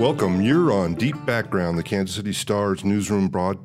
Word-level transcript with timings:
Welcome. 0.00 0.40
You're 0.40 0.72
on 0.72 0.94
Deep 0.94 1.26
Background, 1.26 1.76
the 1.76 1.82
Kansas 1.82 2.16
City 2.16 2.32
Star's 2.32 2.86
newsroom 2.86 3.28
broad 3.28 3.58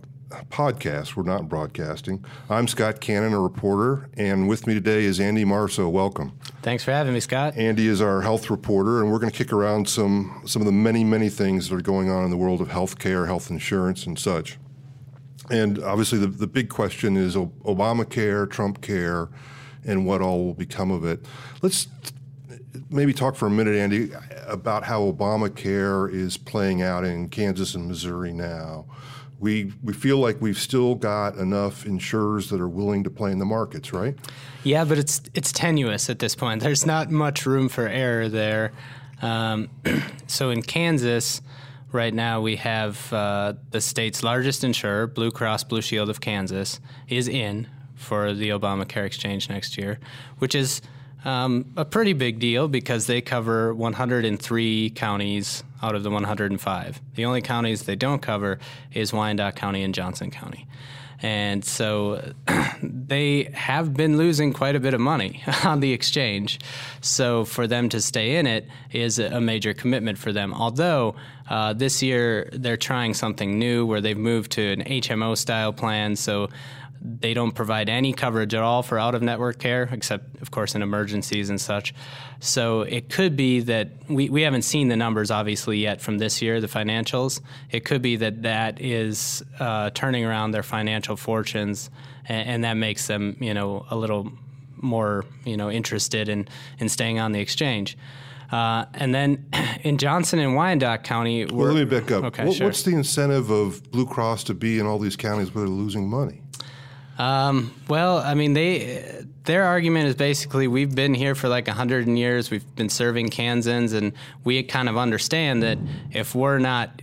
podcast. 0.50 1.16
We're 1.16 1.24
not 1.24 1.48
broadcasting. 1.48 2.26
I'm 2.50 2.68
Scott 2.68 3.00
Cannon, 3.00 3.32
a 3.32 3.40
reporter, 3.40 4.10
and 4.18 4.50
with 4.50 4.68
me 4.68 4.74
today 4.74 5.06
is 5.06 5.18
Andy 5.22 5.46
Marso. 5.46 5.90
Welcome. 5.90 6.38
Thanks 6.62 6.84
for 6.84 6.92
having 6.92 7.14
me, 7.14 7.22
Scott. 7.22 7.56
Andy 7.56 7.88
is 7.88 8.02
our 8.02 8.22
health 8.22 8.50
reporter, 8.50 9.02
and 9.02 9.14
we're 9.14 9.20
going 9.20 9.32
to 9.32 9.38
kick 9.38 9.54
around 9.54 9.88
some 9.88 10.42
some 10.46 10.62
of 10.62 10.66
the 10.66 10.74
many, 10.74 11.06
many 11.06 11.30
things 11.30 11.70
that 11.70 11.76
are 11.78 11.82
going 11.82 12.10
on 12.10 12.26
in 12.26 12.32
the 12.32 12.38
world 12.38 12.60
of 12.60 12.68
healthcare, 12.68 13.28
health 13.28 13.50
insurance, 13.50 14.06
and 14.06 14.20
such. 14.20 14.58
And 15.50 15.82
obviously, 15.82 16.20
the, 16.20 16.28
the 16.28 16.48
big 16.48 16.68
question 16.68 17.16
is 17.16 17.38
Obamacare, 17.38 18.52
Trump 18.52 18.82
care, 18.82 19.30
and 19.86 20.06
what 20.06 20.22
all 20.22 20.44
will 20.44 20.54
become 20.54 20.92
of 20.92 21.06
it. 21.06 21.26
Let's 21.62 21.88
maybe 22.90 23.14
talk 23.14 23.36
for 23.36 23.48
a 23.48 23.50
minute, 23.50 23.76
Andy, 23.76 24.12
about 24.48 24.84
how 24.84 25.12
Obamacare 25.12 26.12
is 26.14 26.38
playing 26.38 26.82
out 26.82 27.04
in 27.04 27.30
Kansas 27.30 27.76
and 27.76 27.88
Missouri 27.88 28.34
now. 28.34 28.86
We, 29.40 29.74
we 29.84 29.94
feel 29.94 30.18
like 30.18 30.42
we've 30.42 30.58
still 30.58 30.96
got 30.96 31.36
enough 31.36 31.86
insurers 31.86 32.50
that 32.50 32.62
are 32.62 32.70
willing 32.70 33.04
to 33.04 33.10
play 33.10 33.32
in 33.32 33.40
the 33.40 33.46
markets, 33.46 33.92
right? 33.92 34.16
Yeah, 34.64 34.86
but 34.86 34.98
it's 34.98 35.22
it's 35.34 35.52
tenuous 35.52 36.10
at 36.10 36.20
this 36.20 36.36
point. 36.36 36.64
There's 36.64 36.86
not 36.86 37.12
much 37.12 37.46
room 37.46 37.70
for 37.70 37.88
error 37.88 38.30
there. 38.30 38.72
Um, 39.22 39.70
so 40.28 40.50
in 40.50 40.62
Kansas, 40.62 41.42
right 41.92 42.14
now 42.14 42.42
we 42.42 42.56
have 42.56 43.12
uh, 43.14 43.54
the 43.72 43.82
state's 43.82 44.24
largest 44.24 44.64
insurer, 44.64 45.06
Blue 45.06 45.32
Cross 45.32 45.66
Blue 45.66 45.82
Shield 45.82 46.10
of 46.10 46.22
Kansas, 46.22 46.80
is 47.08 47.28
in 47.28 47.68
for 47.96 48.34
the 48.34 48.50
Obamacare 48.50 49.06
exchange 49.06 49.50
next 49.50 49.78
year, 49.78 50.00
which 50.40 50.56
is 50.56 50.82
um, 51.26 51.66
a 51.76 51.84
pretty 51.84 52.14
big 52.14 52.40
deal 52.40 52.68
because 52.68 53.08
they 53.08 53.20
cover 53.20 53.74
103 53.74 54.90
counties 54.92 55.64
out 55.82 55.96
of 55.96 56.04
the 56.04 56.10
105. 56.10 57.02
The 57.16 57.26
only 57.26 57.42
counties 57.42 57.84
they 57.84 57.96
don't 57.96 58.22
cover 58.22 58.60
is 58.94 59.12
Wyandotte 59.12 59.56
County 59.56 59.84
and 59.84 59.94
Johnson 59.94 60.32
County. 60.32 60.68
And 61.22 61.66
so 61.66 62.34
they 62.84 63.50
have 63.54 63.94
been 63.94 64.18
losing 64.18 64.54
quite 64.54 64.76
a 64.76 64.80
bit 64.80 64.94
of 64.94 65.02
money 65.02 65.44
on 65.64 65.80
the 65.80 65.94
exchange. 65.94 66.60
So 67.02 67.46
for 67.46 67.68
them 67.68 67.90
to 67.90 68.02
stay 68.02 68.36
in 68.36 68.46
it 68.46 68.68
is 68.92 69.18
a 69.18 69.42
major 69.42 69.74
commitment 69.74 70.18
for 70.18 70.32
them. 70.32 70.54
Although 70.54 71.16
uh, 71.50 71.74
this 71.74 72.04
year 72.04 72.50
they're 72.52 72.78
trying 72.78 73.14
something 73.14 73.58
new 73.58 73.86
where 73.86 74.02
they've 74.02 74.18
moved 74.18 74.52
to 74.54 74.74
an 74.74 74.84
HMO 74.84 75.38
style 75.38 75.74
plan. 75.74 76.16
So 76.16 76.50
they 77.06 77.34
don't 77.34 77.52
provide 77.52 77.90
any 77.90 78.14
coverage 78.14 78.54
at 78.54 78.62
all 78.62 78.84
for 78.84 79.00
out 79.00 79.16
of 79.16 79.22
network 79.22 79.60
care, 79.60 79.90
except, 79.92 80.42
of 80.42 80.52
course, 80.52 80.76
in 80.76 80.82
emergencies 80.82 81.50
and 81.50 81.60
such. 81.60 81.94
So 82.40 82.82
it 82.82 83.10
could 83.10 83.36
be 83.36 83.62
that 83.62 83.90
we, 84.10 84.30
we 84.30 84.42
haven't 84.42 84.64
seen 84.64 84.88
the 84.88 84.96
numbers, 84.96 85.32
obviously, 85.32 85.80
yet 85.80 86.02
from 86.02 86.18
this 86.18 86.42
year, 86.42 86.60
the 86.62 86.68
financials. 86.68 87.42
It 87.72 87.86
could 87.86 88.02
be 88.02 88.16
that 88.18 88.42
that 88.44 88.82
is 88.82 89.44
uh, 89.60 89.92
turning 89.94 90.26
around 90.26 90.52
their 90.52 90.64
financial 90.64 91.16
fortunes, 91.16 91.90
and, 92.28 92.50
and, 92.50 92.64
that 92.64 92.74
makes 92.74 93.08
them, 93.08 93.38
you 93.40 93.54
know, 93.54 93.86
a 93.90 93.96
little 93.96 94.32
more, 94.78 95.26
you 95.46 95.58
know, 95.58 95.70
interested 95.70 96.30
in, 96.30 96.48
in 96.80 96.90
staying 96.90 97.20
on 97.20 97.32
the 97.32 97.40
exchange. 97.40 97.98
Uh, 98.52 98.86
and 98.94 99.14
then 99.14 99.46
in 99.84 99.98
Johnson 99.98 100.40
and 100.40 100.56
Wyandotte 100.56 101.04
County, 101.04 101.46
well, 101.46 101.68
let 101.68 101.76
me 101.76 101.86
back 101.86 102.12
up. 102.12 102.24
Okay, 102.26 102.46
what, 102.46 102.56
sure. 102.56 102.68
What's 102.68 102.84
the 102.84 102.92
incentive 102.92 103.50
of 103.50 103.92
Blue 103.92 104.06
Cross 104.06 104.46
to 104.46 104.54
be 104.54 104.80
in 104.80 104.86
all 104.86 105.00
these 105.00 105.16
counties 105.16 105.54
where 105.54 105.66
they're 105.66 105.74
losing 105.74 106.08
money? 106.08 106.42
Um, 107.18 107.74
well, 107.88 108.18
I 108.18 108.34
mean, 108.34 108.54
they 108.54 109.26
their 109.46 109.64
argument 109.64 110.08
is 110.08 110.16
basically 110.16 110.68
we've 110.68 110.94
been 110.94 111.14
here 111.14 111.36
for 111.36 111.48
like 111.48 111.68
a 111.68 111.74
hundred 111.74 112.08
years. 112.08 112.52
We've 112.52 112.76
been 112.76 112.90
serving 112.90 113.30
Kansans, 113.30 113.94
and 113.94 114.14
we 114.44 114.62
kind 114.64 114.90
of 114.90 114.98
understand 114.98 115.64
that 115.64 115.78
if 116.12 116.36
we're 116.36 116.60
not 116.60 117.02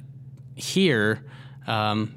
here, 0.54 1.24
um, 1.66 2.14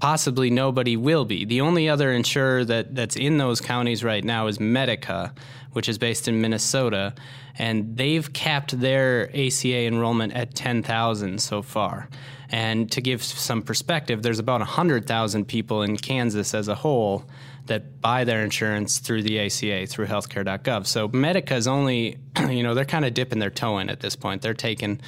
possibly 0.00 0.50
nobody 0.50 0.96
will 0.96 1.24
be. 1.24 1.44
The 1.44 1.60
only 1.60 1.88
other 1.88 2.12
insurer 2.12 2.64
that, 2.64 2.94
that's 2.94 3.16
in 3.16 3.38
those 3.38 3.60
counties 3.60 4.04
right 4.04 4.24
now 4.24 4.46
is 4.46 4.60
Medica, 4.60 5.34
which 5.72 5.88
is 5.88 5.98
based 5.98 6.28
in 6.28 6.40
Minnesota, 6.40 7.14
and 7.58 7.96
they've 7.96 8.32
capped 8.32 8.78
their 8.78 9.28
ACA 9.30 9.86
enrollment 9.86 10.32
at 10.32 10.54
10,000 10.54 11.40
so 11.40 11.62
far. 11.62 12.08
And 12.50 12.90
to 12.92 13.00
give 13.00 13.22
some 13.22 13.62
perspective, 13.62 14.22
there's 14.22 14.38
about 14.38 14.60
100,000 14.60 15.44
people 15.46 15.82
in 15.82 15.96
Kansas 15.96 16.54
as 16.54 16.68
a 16.68 16.74
whole 16.74 17.24
that 17.66 18.00
buy 18.00 18.24
their 18.24 18.42
insurance 18.42 18.98
through 18.98 19.22
the 19.22 19.38
ACA, 19.38 19.86
through 19.86 20.06
healthcare.gov. 20.06 20.86
So 20.86 21.08
Medica 21.08 21.54
is 21.54 21.66
only, 21.66 22.18
you 22.48 22.62
know, 22.62 22.74
they're 22.74 22.86
kind 22.86 23.04
of 23.04 23.12
dipping 23.12 23.38
their 23.38 23.50
toe 23.50 23.78
in 23.78 23.90
at 23.90 24.00
this 24.00 24.16
point. 24.16 24.40
They're 24.40 24.54
taking 24.54 25.00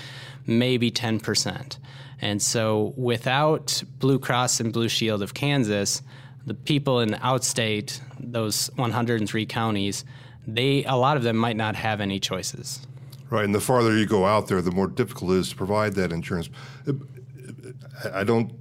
maybe 0.46 0.90
10%. 0.90 1.78
And 2.20 2.40
so 2.42 2.92
without 2.96 3.82
Blue 3.98 4.18
Cross 4.18 4.60
and 4.60 4.72
Blue 4.72 4.88
Shield 4.88 5.22
of 5.22 5.34
Kansas, 5.34 6.02
the 6.46 6.54
people 6.54 7.00
in 7.00 7.10
outstate, 7.10 8.00
those 8.18 8.68
103 8.76 9.46
counties, 9.46 10.04
they 10.46 10.84
a 10.84 10.96
lot 10.96 11.16
of 11.16 11.22
them 11.22 11.36
might 11.36 11.56
not 11.56 11.76
have 11.76 12.00
any 12.00 12.20
choices. 12.20 12.86
Right, 13.30 13.44
and 13.44 13.54
the 13.54 13.60
farther 13.60 13.96
you 13.96 14.06
go 14.06 14.26
out 14.26 14.48
there, 14.48 14.60
the 14.60 14.72
more 14.72 14.88
difficult 14.88 15.32
it 15.32 15.36
is 15.36 15.50
to 15.50 15.56
provide 15.56 15.94
that 15.94 16.12
insurance. 16.12 16.50
I 18.12 18.24
don't 18.24 18.52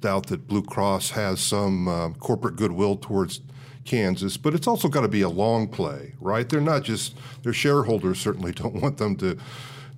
doubt 0.00 0.26
that 0.26 0.46
Blue 0.46 0.62
Cross 0.62 1.10
has 1.10 1.40
some 1.40 1.88
uh, 1.88 2.10
corporate 2.10 2.56
goodwill 2.56 2.96
towards 2.96 3.40
Kansas, 3.84 4.36
but 4.36 4.54
it's 4.54 4.66
also 4.66 4.88
got 4.88 5.00
to 5.00 5.08
be 5.08 5.22
a 5.22 5.28
long 5.28 5.66
play, 5.66 6.14
right? 6.20 6.46
They're 6.46 6.60
not 6.60 6.82
just 6.82 7.16
their 7.42 7.54
shareholders 7.54 8.20
certainly 8.20 8.52
don't 8.62 8.74
want 8.74 8.98
them 8.98 9.16
to 9.16 9.38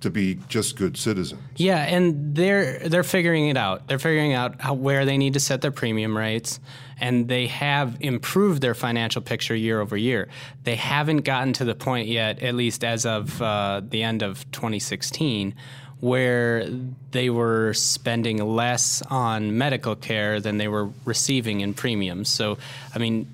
to 0.01 0.09
be 0.09 0.39
just 0.47 0.75
good 0.75 0.97
citizens. 0.97 1.41
Yeah, 1.55 1.77
and 1.77 2.35
they're 2.35 2.79
they're 2.89 3.03
figuring 3.03 3.47
it 3.47 3.57
out. 3.57 3.87
They're 3.87 3.99
figuring 3.99 4.33
out 4.33 4.59
how, 4.59 4.73
where 4.73 5.05
they 5.05 5.17
need 5.17 5.33
to 5.33 5.39
set 5.39 5.61
their 5.61 5.71
premium 5.71 6.17
rates, 6.17 6.59
and 6.99 7.27
they 7.27 7.47
have 7.47 7.97
improved 7.99 8.61
their 8.61 8.73
financial 8.73 9.21
picture 9.21 9.55
year 9.55 9.79
over 9.79 9.95
year. 9.95 10.27
They 10.63 10.75
haven't 10.75 11.21
gotten 11.21 11.53
to 11.53 11.65
the 11.65 11.75
point 11.75 12.07
yet, 12.07 12.41
at 12.41 12.55
least 12.55 12.83
as 12.83 13.05
of 13.05 13.41
uh, 13.41 13.81
the 13.87 14.03
end 14.03 14.23
of 14.23 14.49
2016, 14.51 15.55
where 15.99 16.65
they 17.11 17.29
were 17.29 17.73
spending 17.73 18.37
less 18.43 19.01
on 19.03 19.57
medical 19.57 19.95
care 19.95 20.39
than 20.39 20.57
they 20.57 20.67
were 20.67 20.89
receiving 21.05 21.61
in 21.61 21.73
premiums. 21.73 22.29
So, 22.29 22.57
I 22.93 22.97
mean, 22.97 23.27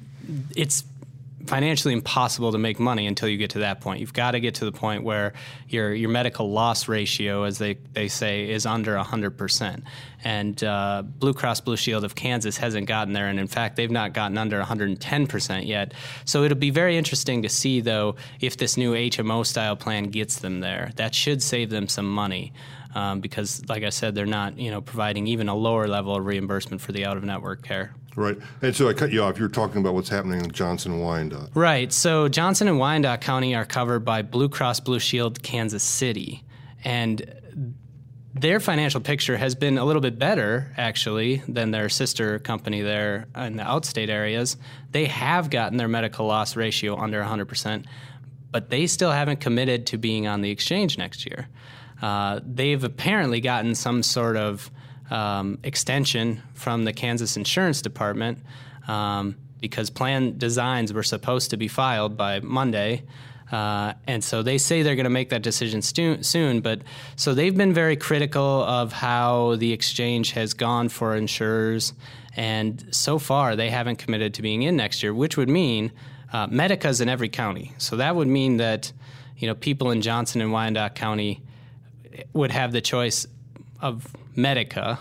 it's 0.55 0.83
financially 1.47 1.93
impossible 1.93 2.51
to 2.51 2.57
make 2.57 2.79
money 2.79 3.07
until 3.07 3.29
you 3.29 3.37
get 3.37 3.51
to 3.51 3.59
that 3.59 3.81
point. 3.81 4.01
You've 4.01 4.13
got 4.13 4.31
to 4.31 4.39
get 4.39 4.55
to 4.55 4.65
the 4.65 4.71
point 4.71 5.03
where 5.03 5.33
your 5.69 5.93
your 5.93 6.09
medical 6.09 6.51
loss 6.51 6.87
ratio, 6.87 7.43
as 7.43 7.57
they, 7.57 7.75
they 7.93 8.07
say, 8.07 8.49
is 8.49 8.65
under 8.65 8.95
100%. 8.95 9.81
And 10.23 10.63
uh, 10.63 11.03
Blue 11.05 11.33
Cross 11.33 11.61
Blue 11.61 11.77
Shield 11.77 12.03
of 12.03 12.15
Kansas 12.15 12.57
hasn't 12.57 12.87
gotten 12.87 13.13
there. 13.13 13.27
And 13.27 13.39
in 13.39 13.47
fact, 13.47 13.75
they've 13.75 13.89
not 13.89 14.13
gotten 14.13 14.37
under 14.37 14.61
110% 14.61 15.65
yet. 15.65 15.93
So 16.25 16.43
it'll 16.43 16.57
be 16.57 16.69
very 16.69 16.97
interesting 16.97 17.41
to 17.43 17.49
see, 17.49 17.81
though, 17.81 18.15
if 18.41 18.57
this 18.57 18.75
new 18.77 18.93
HMO 18.93 19.45
style 19.45 19.75
plan 19.75 20.05
gets 20.05 20.39
them 20.39 20.59
there. 20.59 20.91
That 20.95 21.15
should 21.15 21.41
save 21.41 21.69
them 21.69 21.87
some 21.87 22.09
money. 22.09 22.53
Um, 22.95 23.19
because, 23.19 23.63
like 23.69 23.83
I 23.83 23.89
said, 23.89 24.15
they're 24.15 24.25
not, 24.25 24.57
you 24.57 24.71
know, 24.71 24.81
providing 24.81 25.27
even 25.27 25.49
a 25.49 25.55
lower 25.55 25.87
level 25.87 26.15
of 26.15 26.25
reimbursement 26.25 26.81
for 26.81 26.93
the 26.93 27.05
out 27.05 27.15
of 27.15 27.23
network 27.23 27.61
care. 27.61 27.93
Right. 28.17 28.35
And 28.63 28.75
so 28.75 28.89
I 28.89 28.93
cut 28.93 29.11
you 29.13 29.21
off. 29.21 29.37
You're 29.37 29.47
talking 29.47 29.79
about 29.79 29.93
what's 29.93 30.09
happening 30.09 30.43
in 30.43 30.51
Johnson 30.51 30.91
and 30.91 31.03
Wyandotte. 31.03 31.51
Right. 31.53 31.93
So 31.93 32.27
Johnson 32.27 32.67
and 32.67 32.79
Wyandotte 32.79 33.21
County 33.21 33.53
are 33.53 33.63
covered 33.63 33.99
by 33.99 34.23
Blue 34.23 34.49
Cross 34.49 34.79
Blue 34.79 34.97
Shield 34.97 35.43
Kansas 35.43 35.83
City. 35.83 36.43
And 36.83 37.31
their 38.33 38.59
financial 38.59 39.01
picture 39.01 39.37
has 39.37 39.53
been 39.53 39.77
a 39.77 39.85
little 39.85 40.01
bit 40.01 40.17
better, 40.17 40.73
actually, 40.77 41.43
than 41.47 41.69
their 41.69 41.89
sister 41.89 42.39
company 42.39 42.81
there 42.81 43.27
in 43.35 43.57
the 43.57 43.63
outstate 43.63 44.09
areas. 44.09 44.57
They 44.91 45.05
have 45.05 45.51
gotten 45.51 45.77
their 45.77 45.87
medical 45.87 46.25
loss 46.25 46.55
ratio 46.55 46.97
under 46.97 47.21
100%, 47.21 47.85
but 48.49 48.71
they 48.71 48.87
still 48.87 49.11
haven't 49.11 49.41
committed 49.41 49.85
to 49.87 49.97
being 49.99 50.25
on 50.25 50.41
the 50.41 50.49
exchange 50.49 50.97
next 50.97 51.23
year. 51.27 51.49
Uh, 52.01 52.39
they've 52.43 52.83
apparently 52.83 53.41
gotten 53.41 53.75
some 53.75 54.01
sort 54.01 54.37
of 54.37 54.71
um, 55.09 55.57
extension 55.63 56.41
from 56.53 56.85
the 56.85 56.93
Kansas 56.93 57.37
Insurance 57.37 57.81
Department 57.81 58.39
um, 58.87 59.35
because 59.59 59.89
plan 59.89 60.37
designs 60.37 60.93
were 60.93 61.03
supposed 61.03 61.49
to 61.51 61.57
be 61.57 61.67
filed 61.67 62.17
by 62.17 62.39
Monday. 62.39 63.03
Uh, 63.51 63.93
and 64.07 64.23
so 64.23 64.43
they 64.43 64.57
say 64.57 64.81
they're 64.81 64.95
going 64.95 65.05
to 65.05 65.09
make 65.09 65.29
that 65.29 65.41
decision 65.41 65.81
stu- 65.81 66.21
soon. 66.21 66.59
But 66.59 66.81
so 67.15 67.33
they've 67.33 67.55
been 67.55 67.73
very 67.73 67.95
critical 67.95 68.63
of 68.63 68.91
how 68.91 69.55
the 69.55 69.71
exchange 69.71 70.31
has 70.31 70.53
gone 70.53 70.89
for 70.89 71.15
insurers. 71.15 71.93
And 72.35 72.85
so 72.91 73.17
far, 73.17 73.55
they 73.55 73.69
haven't 73.69 73.97
committed 73.97 74.33
to 74.35 74.41
being 74.41 74.63
in 74.63 74.75
next 74.75 75.01
year, 75.01 75.13
which 75.13 75.37
would 75.37 75.49
mean 75.49 75.91
uh, 76.33 76.47
Medica's 76.47 77.01
in 77.01 77.09
every 77.09 77.29
county. 77.29 77.73
So 77.77 77.95
that 77.95 78.15
would 78.15 78.27
mean 78.27 78.57
that 78.57 78.91
you 79.37 79.47
know 79.47 79.55
people 79.55 79.91
in 79.91 80.01
Johnson 80.01 80.41
and 80.41 80.51
Wyandotte 80.51 80.95
County 80.95 81.41
would 82.33 82.51
have 82.51 82.71
the 82.71 82.81
choice 82.81 83.25
of 83.81 84.05
Medica 84.37 84.99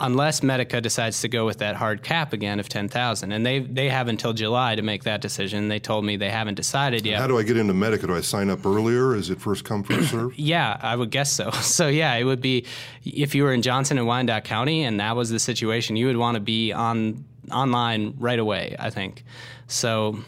unless 0.00 0.42
Medica 0.42 0.80
decides 0.80 1.20
to 1.20 1.28
go 1.28 1.46
with 1.46 1.58
that 1.58 1.76
hard 1.76 2.02
cap 2.02 2.32
again 2.32 2.58
of 2.58 2.68
10,000. 2.68 3.32
And 3.32 3.44
they 3.44 3.60
they 3.60 3.88
have 3.88 4.08
until 4.08 4.32
July 4.32 4.74
to 4.74 4.82
make 4.82 5.04
that 5.04 5.20
decision. 5.20 5.68
They 5.68 5.78
told 5.78 6.04
me 6.04 6.16
they 6.16 6.30
haven't 6.30 6.56
decided 6.56 7.06
yet. 7.06 7.20
How 7.20 7.26
do 7.26 7.38
I 7.38 7.42
get 7.42 7.56
into 7.56 7.74
Medica? 7.74 8.06
Do 8.06 8.14
I 8.14 8.20
sign 8.20 8.50
up 8.50 8.64
earlier? 8.66 9.14
Is 9.14 9.30
it 9.30 9.40
first 9.40 9.64
come, 9.64 9.82
first 9.82 10.10
serve? 10.10 10.34
yeah, 10.38 10.78
I 10.80 10.96
would 10.96 11.10
guess 11.10 11.32
so. 11.32 11.50
So 11.74 11.88
yeah, 11.88 12.14
it 12.14 12.24
would 12.24 12.40
be 12.40 12.66
if 13.04 13.34
you 13.34 13.42
were 13.42 13.52
in 13.52 13.60
Johnson 13.60 13.98
and 13.98 14.06
Wyandotte 14.06 14.44
County 14.44 14.84
and 14.84 15.00
that 15.00 15.16
was 15.16 15.30
the 15.30 15.40
situation, 15.40 15.96
you 15.96 16.06
would 16.06 16.16
want 16.16 16.36
to 16.36 16.40
be 16.40 16.72
on 16.72 17.24
online 17.50 18.14
right 18.18 18.38
away, 18.38 18.76
I 18.78 18.90
think. 18.90 19.24
So 19.66 20.20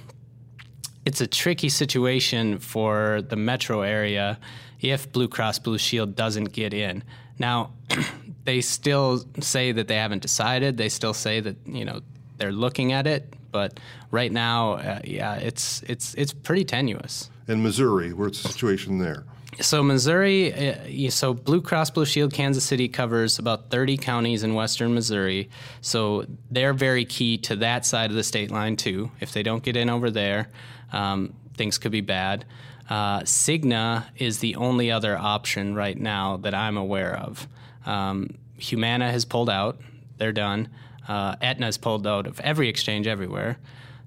it's 1.04 1.20
a 1.20 1.26
tricky 1.26 1.68
situation 1.68 2.58
for 2.58 3.22
the 3.22 3.36
metro 3.36 3.82
area 3.82 4.38
if 4.80 5.10
Blue 5.12 5.28
Cross 5.28 5.60
Blue 5.60 5.78
Shield 5.78 6.16
doesn't 6.16 6.52
get 6.52 6.74
in. 6.74 7.04
Now, 7.38 7.70
they 8.44 8.60
still 8.60 9.24
say 9.40 9.72
that 9.72 9.88
they 9.88 9.96
haven't 9.96 10.22
decided. 10.22 10.76
They 10.76 10.88
still 10.88 11.14
say 11.14 11.40
that 11.40 11.56
you 11.66 11.84
know 11.84 12.00
they're 12.38 12.52
looking 12.52 12.92
at 12.92 13.06
it, 13.06 13.34
but 13.50 13.78
right 14.10 14.32
now, 14.32 14.74
uh, 14.74 15.00
yeah, 15.04 15.36
it's 15.36 15.82
it's 15.82 16.14
it's 16.14 16.32
pretty 16.32 16.64
tenuous. 16.64 17.30
In 17.48 17.62
Missouri, 17.62 18.12
where's 18.12 18.42
the 18.42 18.48
situation 18.48 18.98
there? 18.98 19.24
So 19.60 19.82
Missouri, 19.82 20.52
uh, 20.52 21.10
so 21.10 21.32
Blue 21.32 21.62
Cross 21.62 21.90
Blue 21.90 22.04
Shield 22.04 22.32
Kansas 22.32 22.64
City 22.64 22.88
covers 22.88 23.38
about 23.38 23.70
30 23.70 23.96
counties 23.96 24.42
in 24.42 24.52
western 24.54 24.92
Missouri. 24.92 25.48
So 25.80 26.26
they're 26.50 26.74
very 26.74 27.04
key 27.06 27.38
to 27.38 27.56
that 27.56 27.86
side 27.86 28.10
of 28.10 28.16
the 28.16 28.22
state 28.22 28.50
line 28.50 28.76
too. 28.76 29.10
If 29.20 29.32
they 29.32 29.42
don't 29.42 29.62
get 29.62 29.76
in 29.76 29.88
over 29.88 30.10
there, 30.10 30.50
um, 30.92 31.32
things 31.56 31.78
could 31.78 31.92
be 31.92 32.02
bad. 32.02 32.44
Uh, 32.88 33.20
Cigna 33.20 34.06
is 34.16 34.38
the 34.38 34.56
only 34.56 34.90
other 34.90 35.16
option 35.16 35.74
right 35.74 35.98
now 35.98 36.36
that 36.38 36.54
I'm 36.54 36.76
aware 36.76 37.16
of. 37.16 37.48
Um, 37.84 38.34
Humana 38.58 39.10
has 39.10 39.24
pulled 39.24 39.50
out; 39.50 39.80
they're 40.18 40.32
done. 40.32 40.68
Uh, 41.08 41.36
Aetna's 41.36 41.78
pulled 41.78 42.06
out 42.06 42.26
of 42.26 42.40
every 42.40 42.68
exchange 42.68 43.06
everywhere. 43.06 43.58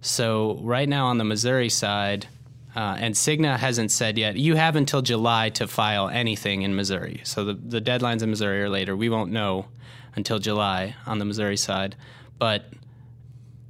So 0.02 0.60
right 0.62 0.88
now 0.88 1.08
on 1.08 1.18
the 1.18 1.24
Missouri 1.24 1.70
side, 1.70 2.28
uh, 2.76 2.98
and 3.00 3.16
Cigna 3.16 3.58
hasn't 3.58 3.92
said 3.92 4.18
yet. 4.18 4.38
You 4.38 4.56
have 4.56 4.76
until 4.76 5.02
July 5.02 5.50
to 5.52 5.68
file 5.68 6.08
anything 6.08 6.62
in 6.62 6.76
Missouri. 6.76 7.22
So 7.24 7.44
the 7.44 7.54
the 7.54 7.82
deadlines 7.82 8.22
in 8.22 8.30
Missouri 8.30 8.62
are 8.62 8.70
later. 8.70 8.96
We 8.96 9.10
won't 9.10 9.32
know 9.32 9.66
until 10.16 10.40
July 10.40 10.96
on 11.06 11.20
the 11.20 11.26
Missouri 11.26 11.58
side, 11.58 11.96
but 12.38 12.66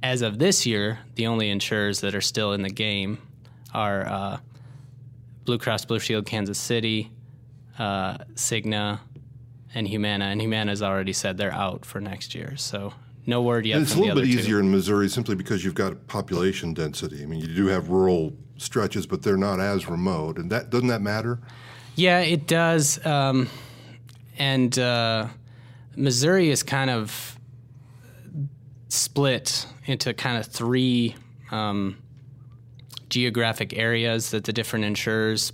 as 0.02 0.22
of 0.22 0.38
this 0.38 0.66
year, 0.66 1.00
the 1.14 1.26
only 1.26 1.50
insurers 1.50 2.00
that 2.00 2.14
are 2.14 2.20
still 2.20 2.52
in 2.52 2.62
the 2.62 2.70
game 2.70 3.18
are 3.74 4.06
uh, 4.06 4.38
Blue 5.50 5.58
Cross 5.58 5.86
Blue 5.86 5.98
Shield 5.98 6.26
Kansas 6.26 6.60
City, 6.60 7.10
uh, 7.76 8.18
Cigna, 8.34 9.00
and 9.74 9.88
Humana. 9.88 10.26
And 10.26 10.40
Humana 10.40 10.70
has 10.70 10.80
already 10.80 11.12
said 11.12 11.38
they're 11.38 11.52
out 11.52 11.84
for 11.84 12.00
next 12.00 12.36
year. 12.36 12.56
So 12.56 12.94
no 13.26 13.42
word 13.42 13.66
yet. 13.66 13.78
And 13.78 13.82
it's 13.82 13.96
a 13.96 13.98
little 13.98 14.14
bit 14.14 14.30
two. 14.30 14.38
easier 14.38 14.60
in 14.60 14.70
Missouri 14.70 15.08
simply 15.08 15.34
because 15.34 15.64
you've 15.64 15.74
got 15.74 16.06
population 16.06 16.72
density. 16.72 17.24
I 17.24 17.26
mean, 17.26 17.40
you 17.40 17.52
do 17.52 17.66
have 17.66 17.88
rural 17.88 18.32
stretches, 18.58 19.08
but 19.08 19.22
they're 19.22 19.36
not 19.36 19.58
as 19.58 19.88
remote. 19.88 20.38
And 20.38 20.52
that 20.52 20.70
doesn't 20.70 20.86
that 20.86 21.02
matter? 21.02 21.40
Yeah, 21.96 22.20
it 22.20 22.46
does. 22.46 23.04
Um, 23.04 23.48
and 24.38 24.78
uh, 24.78 25.26
Missouri 25.96 26.50
is 26.50 26.62
kind 26.62 26.90
of 26.90 27.36
split 28.86 29.66
into 29.86 30.14
kind 30.14 30.38
of 30.38 30.46
three 30.46 31.16
um, 31.50 31.98
geographic 33.10 33.76
areas 33.76 34.30
that 34.30 34.44
the 34.44 34.52
different 34.52 34.84
insurers, 34.86 35.52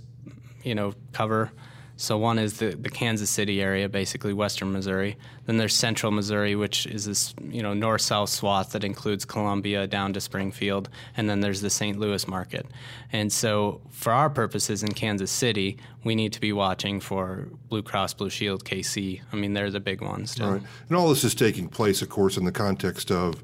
you 0.63 0.75
know, 0.75 0.93
cover. 1.11 1.51
So 1.99 2.15
one 2.15 2.37
is 2.37 2.59
the, 2.59 2.75
the 2.75 2.91
Kansas 2.91 3.29
City 3.31 3.59
area, 3.59 3.89
basically 3.89 4.31
western 4.31 4.71
Missouri. 4.71 5.17
Then 5.47 5.57
there's 5.57 5.73
central 5.73 6.11
Missouri, 6.11 6.55
which 6.55 6.85
is 6.85 7.05
this 7.05 7.33
you 7.41 7.63
know 7.63 7.73
north-south 7.73 8.29
swath 8.29 8.71
that 8.73 8.83
includes 8.83 9.25
Columbia 9.25 9.87
down 9.87 10.13
to 10.13 10.21
Springfield, 10.21 10.89
and 11.17 11.27
then 11.27 11.39
there's 11.41 11.61
the 11.61 11.71
St. 11.71 11.99
Louis 11.99 12.27
market. 12.27 12.67
And 13.11 13.33
so 13.33 13.81
for 13.89 14.13
our 14.13 14.29
purposes 14.29 14.83
in 14.83 14.93
Kansas 14.93 15.31
City, 15.31 15.77
we 16.03 16.13
need 16.13 16.33
to 16.33 16.39
be 16.39 16.53
watching 16.53 16.99
for 16.99 17.49
Blue 17.67 17.81
Cross 17.81 18.13
Blue 18.13 18.29
Shield, 18.29 18.63
KC. 18.63 19.21
I 19.33 19.35
mean, 19.35 19.53
they're 19.53 19.71
the 19.71 19.79
big 19.79 20.01
ones. 20.01 20.39
Right. 20.39 20.61
And 20.87 20.97
all 20.97 21.09
this 21.09 21.23
is 21.23 21.33
taking 21.33 21.67
place, 21.67 22.03
of 22.03 22.09
course, 22.09 22.37
in 22.37 22.45
the 22.45 22.51
context 22.51 23.11
of 23.11 23.41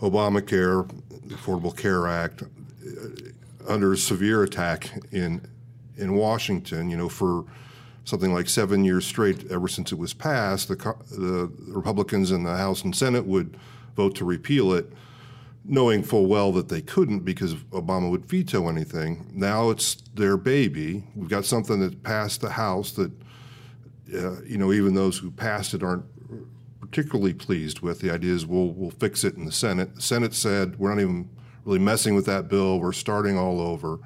Obamacare, 0.00 0.88
the 1.26 1.34
Affordable 1.34 1.76
Care 1.76 2.06
Act, 2.06 2.42
uh, 2.42 2.46
under 3.68 3.94
severe 3.96 4.42
attack 4.42 4.90
in 5.12 5.46
in 5.96 6.14
Washington. 6.14 6.90
You 6.90 6.96
know, 6.96 7.08
for 7.08 7.44
something 8.04 8.32
like 8.32 8.48
seven 8.48 8.84
years 8.84 9.06
straight, 9.06 9.50
ever 9.50 9.68
since 9.68 9.92
it 9.92 9.98
was 9.98 10.14
passed, 10.14 10.68
the, 10.68 10.76
the 10.76 11.50
Republicans 11.68 12.30
in 12.30 12.42
the 12.42 12.56
House 12.56 12.82
and 12.82 12.94
Senate 12.96 13.26
would 13.26 13.56
vote 13.94 14.14
to 14.16 14.24
repeal 14.24 14.72
it, 14.72 14.90
knowing 15.64 16.02
full 16.02 16.26
well 16.26 16.50
that 16.52 16.68
they 16.68 16.80
couldn't 16.80 17.20
because 17.20 17.54
Obama 17.54 18.10
would 18.10 18.26
veto 18.26 18.68
anything. 18.68 19.30
Now 19.32 19.70
it's 19.70 19.96
their 20.14 20.36
baby. 20.36 21.04
We've 21.14 21.28
got 21.28 21.44
something 21.44 21.80
that 21.80 22.02
passed 22.02 22.40
the 22.40 22.50
House 22.50 22.92
that, 22.92 23.12
uh, 24.14 24.40
you 24.42 24.58
know, 24.58 24.72
even 24.72 24.94
those 24.94 25.18
who 25.18 25.30
passed 25.30 25.74
it 25.74 25.82
aren't 25.82 26.04
particularly 26.90 27.32
pleased 27.32 27.80
with. 27.80 28.00
The 28.00 28.10
idea 28.10 28.34
is 28.34 28.46
we'll, 28.46 28.68
we'll 28.68 28.90
fix 28.90 29.22
it 29.24 29.36
in 29.36 29.44
the 29.44 29.52
Senate. 29.52 29.94
The 29.94 30.02
Senate 30.02 30.34
said 30.34 30.78
we're 30.78 30.90
not 30.90 31.00
even 31.00 31.30
really 31.64 31.78
messing 31.78 32.14
with 32.14 32.26
that 32.26 32.48
bill. 32.48 32.80
We're 32.80 32.92
starting 32.92 33.38
all 33.38 33.60
over. 33.60 33.98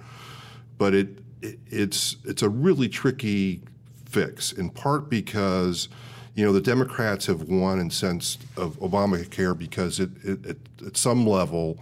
But 0.76 0.94
it, 0.94 1.18
it 1.40 1.58
it's 1.68 2.16
it's 2.24 2.42
a 2.42 2.48
really 2.48 2.88
tricky 2.88 3.62
fix, 4.04 4.52
in 4.52 4.70
part 4.70 5.08
because 5.08 5.88
you 6.34 6.44
know 6.44 6.52
the 6.52 6.60
Democrats 6.60 7.26
have 7.26 7.42
won 7.44 7.78
in 7.78 7.90
sense 7.90 8.38
of 8.56 8.78
Obamacare 8.80 9.56
because 9.56 10.00
it, 10.00 10.10
it, 10.22 10.44
it, 10.44 10.58
at 10.86 10.96
some 10.96 11.26
level 11.26 11.78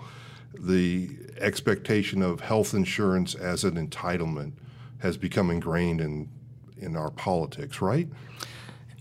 the 0.58 1.10
expectation 1.38 2.22
of 2.22 2.40
health 2.40 2.74
insurance 2.74 3.34
as 3.34 3.64
an 3.64 3.74
entitlement 3.74 4.52
has 4.98 5.16
become 5.16 5.50
ingrained 5.50 6.00
in 6.00 6.28
in 6.76 6.96
our 6.96 7.10
politics, 7.10 7.80
right? 7.80 8.08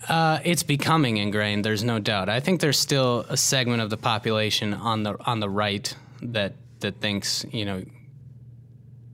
Uh, 0.07 0.39
it's 0.43 0.63
becoming 0.63 1.17
ingrained. 1.17 1.63
There's 1.63 1.83
no 1.83 1.99
doubt. 1.99 2.27
I 2.27 2.39
think 2.39 2.59
there's 2.59 2.79
still 2.79 3.25
a 3.29 3.37
segment 3.37 3.81
of 3.81 3.89
the 3.89 3.97
population 3.97 4.73
on 4.73 5.03
the 5.03 5.15
on 5.25 5.39
the 5.39 5.49
right 5.49 5.95
that 6.23 6.55
that 6.79 6.99
thinks 6.99 7.45
you 7.51 7.65
know 7.65 7.83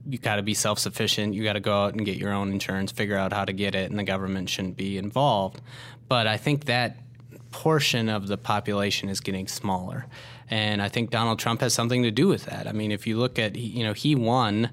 you 0.08 0.18
got 0.18 0.36
to 0.36 0.42
be 0.42 0.54
self 0.54 0.78
sufficient. 0.78 1.34
You 1.34 1.44
got 1.44 1.52
to 1.54 1.60
go 1.60 1.84
out 1.84 1.94
and 1.94 2.04
get 2.04 2.16
your 2.16 2.32
own 2.32 2.50
insurance, 2.50 2.90
figure 2.90 3.16
out 3.16 3.32
how 3.32 3.44
to 3.44 3.52
get 3.52 3.74
it, 3.74 3.90
and 3.90 3.98
the 3.98 4.04
government 4.04 4.48
shouldn't 4.48 4.76
be 4.76 4.96
involved. 4.96 5.60
But 6.08 6.26
I 6.26 6.38
think 6.38 6.64
that 6.64 6.96
portion 7.50 8.08
of 8.08 8.26
the 8.26 8.38
population 8.38 9.10
is 9.10 9.20
getting 9.20 9.46
smaller, 9.46 10.06
and 10.48 10.80
I 10.80 10.88
think 10.88 11.10
Donald 11.10 11.38
Trump 11.38 11.60
has 11.60 11.74
something 11.74 12.02
to 12.04 12.10
do 12.10 12.28
with 12.28 12.46
that. 12.46 12.66
I 12.66 12.72
mean, 12.72 12.92
if 12.92 13.06
you 13.06 13.18
look 13.18 13.38
at 13.38 13.56
you 13.56 13.84
know 13.84 13.92
he 13.92 14.14
won. 14.14 14.70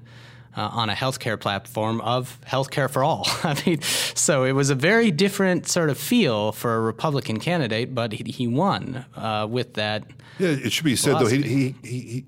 Uh, 0.56 0.70
on 0.72 0.88
a 0.88 0.94
healthcare 0.94 1.38
platform 1.38 2.00
of 2.00 2.40
healthcare 2.46 2.88
for 2.88 3.04
all. 3.04 3.26
I 3.44 3.62
mean, 3.66 3.82
so 3.82 4.44
it 4.44 4.52
was 4.52 4.70
a 4.70 4.74
very 4.74 5.10
different 5.10 5.68
sort 5.68 5.90
of 5.90 5.98
feel 5.98 6.52
for 6.52 6.76
a 6.76 6.80
Republican 6.80 7.38
candidate, 7.38 7.94
but 7.94 8.12
he, 8.12 8.24
he 8.32 8.48
won 8.48 9.04
uh, 9.16 9.46
with 9.50 9.74
that. 9.74 10.04
Yeah, 10.38 10.48
it 10.48 10.72
should 10.72 10.86
be 10.86 10.96
said 10.96 11.18
philosophy. 11.18 11.42
though 11.42 11.48
he, 11.48 11.74
he 11.82 12.24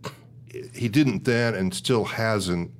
he 0.52 0.68
he 0.74 0.88
didn't 0.88 1.24
then 1.24 1.54
and 1.54 1.72
still 1.72 2.04
hasn't 2.04 2.70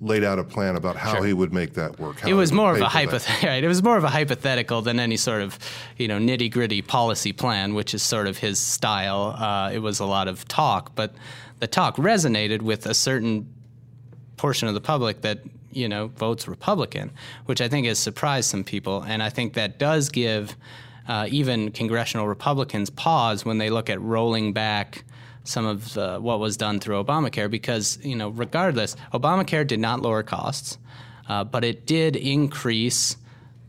laid 0.00 0.24
out 0.24 0.38
a 0.38 0.44
plan 0.44 0.76
about 0.76 0.96
how 0.96 1.14
sure. 1.14 1.24
he 1.24 1.32
would 1.32 1.52
make 1.52 1.74
that 1.74 1.98
work. 1.98 2.26
It 2.26 2.34
was 2.34 2.52
more 2.52 2.74
of 2.74 2.80
a 2.80 2.88
hypothetical. 2.88 3.48
Right, 3.48 3.62
it 3.62 3.68
was 3.68 3.82
more 3.82 3.96
of 3.96 4.04
a 4.04 4.08
hypothetical 4.08 4.82
than 4.82 4.98
any 4.98 5.16
sort 5.16 5.42
of 5.42 5.58
you 5.96 6.08
know 6.08 6.18
nitty 6.18 6.50
gritty 6.50 6.82
policy 6.82 7.32
plan, 7.32 7.74
which 7.74 7.94
is 7.94 8.02
sort 8.02 8.26
of 8.26 8.38
his 8.38 8.58
style. 8.58 9.34
Uh, 9.38 9.70
it 9.72 9.80
was 9.80 10.00
a 10.00 10.06
lot 10.06 10.28
of 10.28 10.46
talk, 10.48 10.94
but 10.94 11.14
the 11.58 11.66
talk 11.66 11.96
resonated 11.96 12.62
with 12.62 12.86
a 12.86 12.94
certain 12.94 13.52
portion 14.40 14.68
of 14.68 14.74
the 14.74 14.80
public 14.80 15.20
that 15.20 15.40
you 15.70 15.86
know 15.86 16.06
votes 16.08 16.48
Republican, 16.48 17.10
which 17.44 17.60
I 17.60 17.68
think 17.68 17.86
has 17.86 17.98
surprised 17.98 18.48
some 18.48 18.64
people, 18.64 19.02
and 19.02 19.22
I 19.22 19.28
think 19.28 19.54
that 19.54 19.78
does 19.78 20.08
give. 20.08 20.56
Uh, 21.08 21.26
even 21.28 21.72
congressional 21.72 22.28
Republicans 22.28 22.88
pause 22.88 23.44
when 23.44 23.58
they 23.58 23.68
look 23.68 23.90
at 23.90 24.00
rolling 24.00 24.52
back 24.52 25.02
some 25.42 25.66
of 25.66 25.92
the, 25.94 26.18
what 26.20 26.38
was 26.38 26.56
done 26.56 26.78
through 26.78 27.02
Obamacare 27.02 27.50
because, 27.50 27.98
you 28.02 28.14
know, 28.14 28.28
regardless, 28.28 28.94
Obamacare 29.12 29.66
did 29.66 29.80
not 29.80 30.02
lower 30.02 30.22
costs, 30.22 30.78
uh, 31.28 31.42
but 31.42 31.64
it 31.64 31.84
did 31.84 32.14
increase 32.14 33.16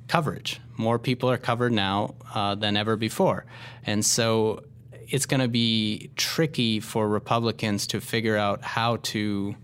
coverage. 0.08 0.60
More 0.78 1.00
people 1.00 1.32
are 1.32 1.38
covered 1.38 1.72
now 1.72 2.14
uh, 2.36 2.54
than 2.54 2.78
ever 2.78 2.96
before. 2.96 3.46
And 3.86 4.06
so 4.06 4.64
it's 5.08 5.26
going 5.26 5.42
to 5.42 5.48
be 5.48 6.12
tricky 6.16 6.80
for 6.80 7.08
Republicans 7.08 7.88
to 7.88 8.02
figure 8.02 8.38
out 8.38 8.62
how 8.62 8.98
to, 8.98 9.56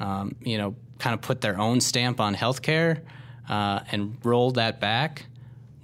um, 0.00 0.34
you 0.40 0.58
know, 0.58 0.74
kind 0.98 1.14
of 1.14 1.20
put 1.20 1.40
their 1.40 1.58
own 1.58 1.80
stamp 1.80 2.20
on 2.20 2.34
healthcare 2.34 3.00
uh, 3.48 3.80
and 3.90 4.16
roll 4.24 4.52
that 4.52 4.80
back 4.80 5.26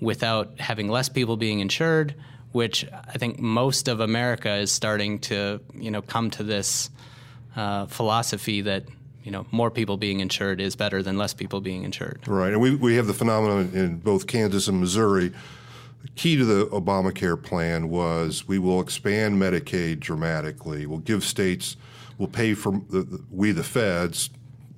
without 0.01 0.59
having 0.59 0.89
less 0.89 1.09
people 1.09 1.37
being 1.37 1.61
insured 1.61 2.15
which 2.53 2.85
I 2.93 3.19
think 3.19 3.39
most 3.39 3.89
of 3.89 4.01
America 4.01 4.53
is 4.57 4.73
starting 4.73 5.21
to, 5.21 5.61
you 5.75 5.91
know, 5.91 6.03
come 6.03 6.31
to 6.33 6.43
this 6.43 6.91
uh, 7.57 7.87
philosophy 7.87 8.63
that 8.63 8.85
you 9.23 9.31
know 9.31 9.47
more 9.51 9.71
people 9.71 9.97
being 9.97 10.21
insured 10.21 10.61
is 10.61 10.77
better 10.77 11.03
than 11.03 11.19
less 11.19 11.35
people 11.35 11.61
being 11.61 11.85
insured. 11.85 12.27
Right, 12.27 12.53
and 12.53 12.61
we 12.61 12.75
we 12.75 12.97
have 12.97 13.07
the 13.07 13.15
phenomenon 13.15 13.71
in 13.75 13.99
both 13.99 14.27
Kansas 14.27 14.69
and 14.69 14.81
Missouri 14.81 15.33
key 16.17 16.35
to 16.37 16.45
the 16.47 16.67
Obamacare 16.69 17.41
plan 17.41 17.91
was 17.91 18.49
we 18.49 18.59
will 18.59 18.81
expand 18.81 19.41
Medicaid 19.41 20.01
dramatically. 20.01 20.87
We'll 20.87 20.99
give 20.99 21.23
states, 21.23 21.77
we'll 22.21 22.29
pay 22.29 22.53
for 22.53 22.73
the, 22.91 23.03
the, 23.03 23.25
we 23.31 23.51
the 23.51 23.65
feds, 23.65 24.29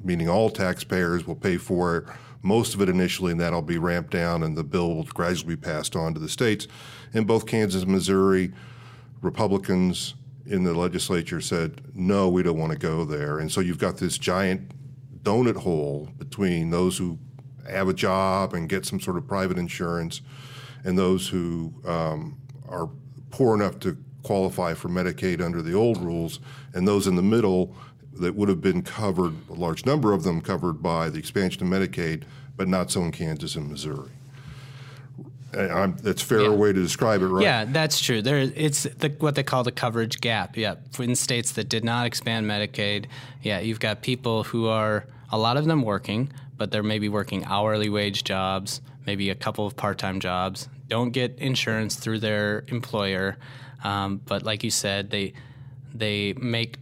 meaning 0.02 0.28
all 0.28 0.48
taxpayers, 0.48 1.26
will 1.26 1.34
pay 1.34 1.56
for 1.56 2.06
most 2.40 2.72
of 2.72 2.80
it 2.80 2.88
initially, 2.88 3.32
and 3.32 3.40
that'll 3.40 3.60
be 3.60 3.78
ramped 3.78 4.12
down, 4.12 4.44
and 4.44 4.56
the 4.56 4.62
bill 4.62 4.94
will 4.94 5.04
gradually 5.04 5.56
be 5.56 5.60
passed 5.60 5.96
on 5.96 6.14
to 6.14 6.20
the 6.20 6.28
states. 6.28 6.68
In 7.12 7.24
both 7.24 7.46
Kansas 7.46 7.82
and 7.82 7.90
Missouri, 7.90 8.52
Republicans 9.22 10.14
in 10.46 10.62
the 10.62 10.72
legislature 10.72 11.40
said, 11.40 11.82
no, 11.94 12.28
we 12.28 12.44
don't 12.44 12.58
want 12.58 12.72
to 12.72 12.78
go 12.78 13.04
there. 13.04 13.40
And 13.40 13.50
so 13.50 13.60
you've 13.60 13.78
got 13.78 13.96
this 13.96 14.18
giant 14.18 14.70
donut 15.24 15.56
hole 15.56 16.10
between 16.18 16.70
those 16.70 16.96
who 16.96 17.18
have 17.68 17.88
a 17.88 17.94
job 17.94 18.54
and 18.54 18.68
get 18.68 18.86
some 18.86 19.00
sort 19.00 19.16
of 19.16 19.26
private 19.26 19.58
insurance 19.58 20.20
and 20.84 20.96
those 20.96 21.28
who 21.28 21.74
um, 21.86 22.40
are 22.68 22.88
poor 23.30 23.54
enough 23.54 23.80
to 23.80 23.96
qualify 24.22 24.74
for 24.74 24.88
Medicaid 24.88 25.40
under 25.40 25.62
the 25.62 25.74
old 25.74 25.98
rules, 26.02 26.40
and 26.74 26.86
those 26.86 27.06
in 27.06 27.16
the 27.16 27.22
middle 27.22 27.74
that 28.14 28.34
would 28.34 28.48
have 28.48 28.60
been 28.60 28.82
covered, 28.82 29.34
a 29.48 29.54
large 29.54 29.86
number 29.86 30.12
of 30.12 30.22
them 30.22 30.40
covered 30.40 30.82
by 30.82 31.08
the 31.08 31.18
expansion 31.18 31.62
of 31.62 31.68
Medicaid, 31.68 32.24
but 32.56 32.68
not 32.68 32.90
so 32.90 33.02
in 33.02 33.10
Kansas 33.12 33.56
and 33.56 33.68
Missouri. 33.68 34.10
I'm, 35.54 35.96
that's 35.96 36.22
a 36.22 36.24
fair 36.24 36.40
Yeah. 36.42 36.48
way 36.50 36.72
to 36.72 36.80
describe 36.80 37.20
it, 37.20 37.26
right? 37.26 37.42
Yeah, 37.42 37.64
that's 37.66 38.00
true. 38.00 38.22
There, 38.22 38.38
it's 38.38 38.84
the, 38.84 39.10
what 39.18 39.34
they 39.34 39.42
call 39.42 39.64
the 39.64 39.72
coverage 39.72 40.20
gap. 40.20 40.56
Yeah, 40.56 40.76
in 40.98 41.14
states 41.14 41.52
that 41.52 41.68
did 41.68 41.84
not 41.84 42.06
expand 42.06 42.46
Medicaid, 42.46 43.06
yeah, 43.42 43.60
you've 43.60 43.80
got 43.80 44.00
people 44.02 44.44
who 44.44 44.66
are 44.68 45.04
a 45.30 45.36
lot 45.36 45.58
of 45.58 45.66
them 45.66 45.82
working, 45.82 46.32
but 46.56 46.70
they're 46.70 46.82
maybe 46.82 47.08
working 47.08 47.44
hourly 47.44 47.90
wage 47.90 48.24
jobs, 48.24 48.80
maybe 49.06 49.28
a 49.28 49.34
couple 49.34 49.66
of 49.66 49.76
part-time 49.76 50.20
jobs, 50.20 50.68
don't 50.88 51.10
get 51.10 51.38
insurance 51.38 51.96
through 51.96 52.20
their 52.20 52.64
employer, 52.68 53.36
um, 53.82 54.20
but 54.24 54.42
like 54.42 54.64
you 54.64 54.70
said, 54.70 55.10
they 55.10 55.32
they 55.94 56.32
make 56.34 56.78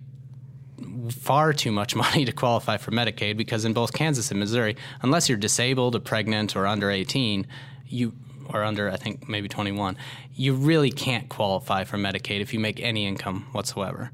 far 1.10 1.52
too 1.52 1.72
much 1.72 1.94
money 2.04 2.24
to 2.24 2.32
qualify 2.32 2.76
for 2.76 2.90
Medicaid 2.90 3.36
because 3.36 3.64
in 3.64 3.72
both 3.72 3.92
Kansas 3.92 4.30
and 4.30 4.40
Missouri, 4.40 4.76
unless 5.02 5.28
you're 5.28 5.38
disabled 5.38 5.94
or 5.94 6.00
pregnant 6.00 6.56
or 6.56 6.66
under 6.66 6.90
18, 6.90 7.46
you 7.86 8.12
or 8.48 8.64
under 8.64 8.90
I 8.90 8.96
think 8.96 9.28
maybe 9.28 9.48
21, 9.48 9.96
you 10.34 10.54
really 10.54 10.90
can't 10.90 11.28
qualify 11.28 11.84
for 11.84 11.96
Medicaid 11.96 12.40
if 12.40 12.52
you 12.52 12.60
make 12.60 12.80
any 12.80 13.06
income 13.06 13.46
whatsoever. 13.52 14.10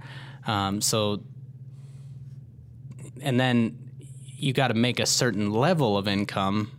Um, 0.46 0.80
so, 0.80 1.22
and 3.20 3.40
then 3.40 3.78
you 4.36 4.52
got 4.52 4.68
to 4.68 4.74
make 4.74 5.00
a 5.00 5.06
certain 5.06 5.50
level 5.50 5.96
of 5.96 6.06
income 6.06 6.70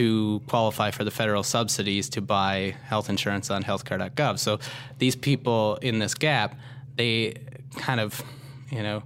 to 0.00 0.40
qualify 0.46 0.90
for 0.90 1.04
the 1.04 1.10
federal 1.10 1.42
subsidies 1.42 2.08
to 2.08 2.22
buy 2.22 2.74
health 2.84 3.10
insurance 3.10 3.50
on 3.50 3.62
healthcare.gov. 3.62 4.38
So 4.38 4.58
these 4.98 5.14
people 5.14 5.76
in 5.82 5.98
this 5.98 6.14
gap, 6.14 6.54
they 6.96 7.34
kind 7.76 8.00
of, 8.00 8.22
you 8.70 8.82
know, 8.82 9.02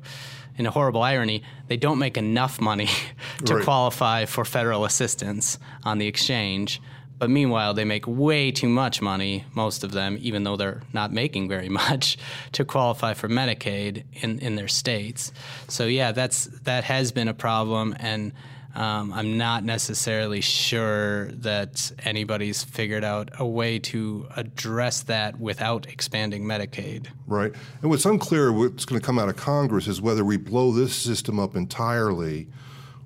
in 0.56 0.66
a 0.66 0.70
horrible 0.70 1.02
irony, 1.02 1.42
they 1.66 1.76
don't 1.76 1.98
make 1.98 2.16
enough 2.16 2.60
money 2.60 2.88
to 3.44 3.56
Right. 3.56 3.64
qualify 3.64 4.24
for 4.26 4.44
federal 4.44 4.84
assistance 4.84 5.58
on 5.82 5.98
the 5.98 6.06
exchange. 6.06 6.80
But 7.18 7.28
meanwhile, 7.28 7.74
they 7.74 7.84
make 7.84 8.06
way 8.06 8.52
too 8.52 8.68
much 8.68 9.02
money, 9.02 9.44
most 9.54 9.82
of 9.82 9.90
them, 9.90 10.16
even 10.20 10.44
though 10.44 10.56
they're 10.56 10.82
not 10.92 11.12
making 11.12 11.48
very 11.48 11.68
much, 11.82 12.16
to 12.52 12.64
qualify 12.64 13.14
for 13.14 13.28
Medicaid 13.28 14.04
in, 14.22 14.38
in 14.38 14.54
their 14.54 14.68
states. 14.68 15.32
So 15.66 15.86
yeah, 15.86 16.12
that's 16.12 16.44
that 16.62 16.84
has 16.84 17.10
been 17.10 17.26
a 17.26 17.34
problem, 17.34 17.96
and 17.98 18.32
um, 18.75 19.12
I'm 19.12 19.38
not 19.38 19.64
necessarily 19.64 20.40
sure 20.40 21.26
that 21.33 21.93
anybody's 22.04 22.64
figured 22.64 23.04
out 23.04 23.31
a 23.38 23.47
way 23.47 23.78
to 23.81 24.26
address 24.37 25.02
that 25.04 25.38
without 25.38 25.87
expanding 25.88 26.45
Medicaid. 26.45 27.07
Right. 27.26 27.52
And 27.83 27.90
what's 27.90 28.04
unclear, 28.04 28.52
what's 28.52 28.85
going 28.85 29.00
to 29.00 29.04
come 29.04 29.19
out 29.19 29.28
of 29.28 29.37
Congress, 29.37 29.87
is 29.87 30.00
whether 30.00 30.25
we 30.25 30.37
blow 30.37 30.73
this 30.73 30.95
system 30.95 31.38
up 31.38 31.54
entirely 31.54 32.49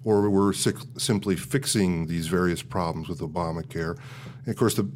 or 0.04 0.30
we're 0.30 0.52
simply 0.52 1.36
fixing 1.36 2.06
these 2.06 2.28
various 2.28 2.62
problems 2.62 3.08
with 3.08 3.20
Obamacare. 3.20 3.98
And 4.44 4.48
of 4.48 4.56
course, 4.56 4.74
the- 4.74 4.88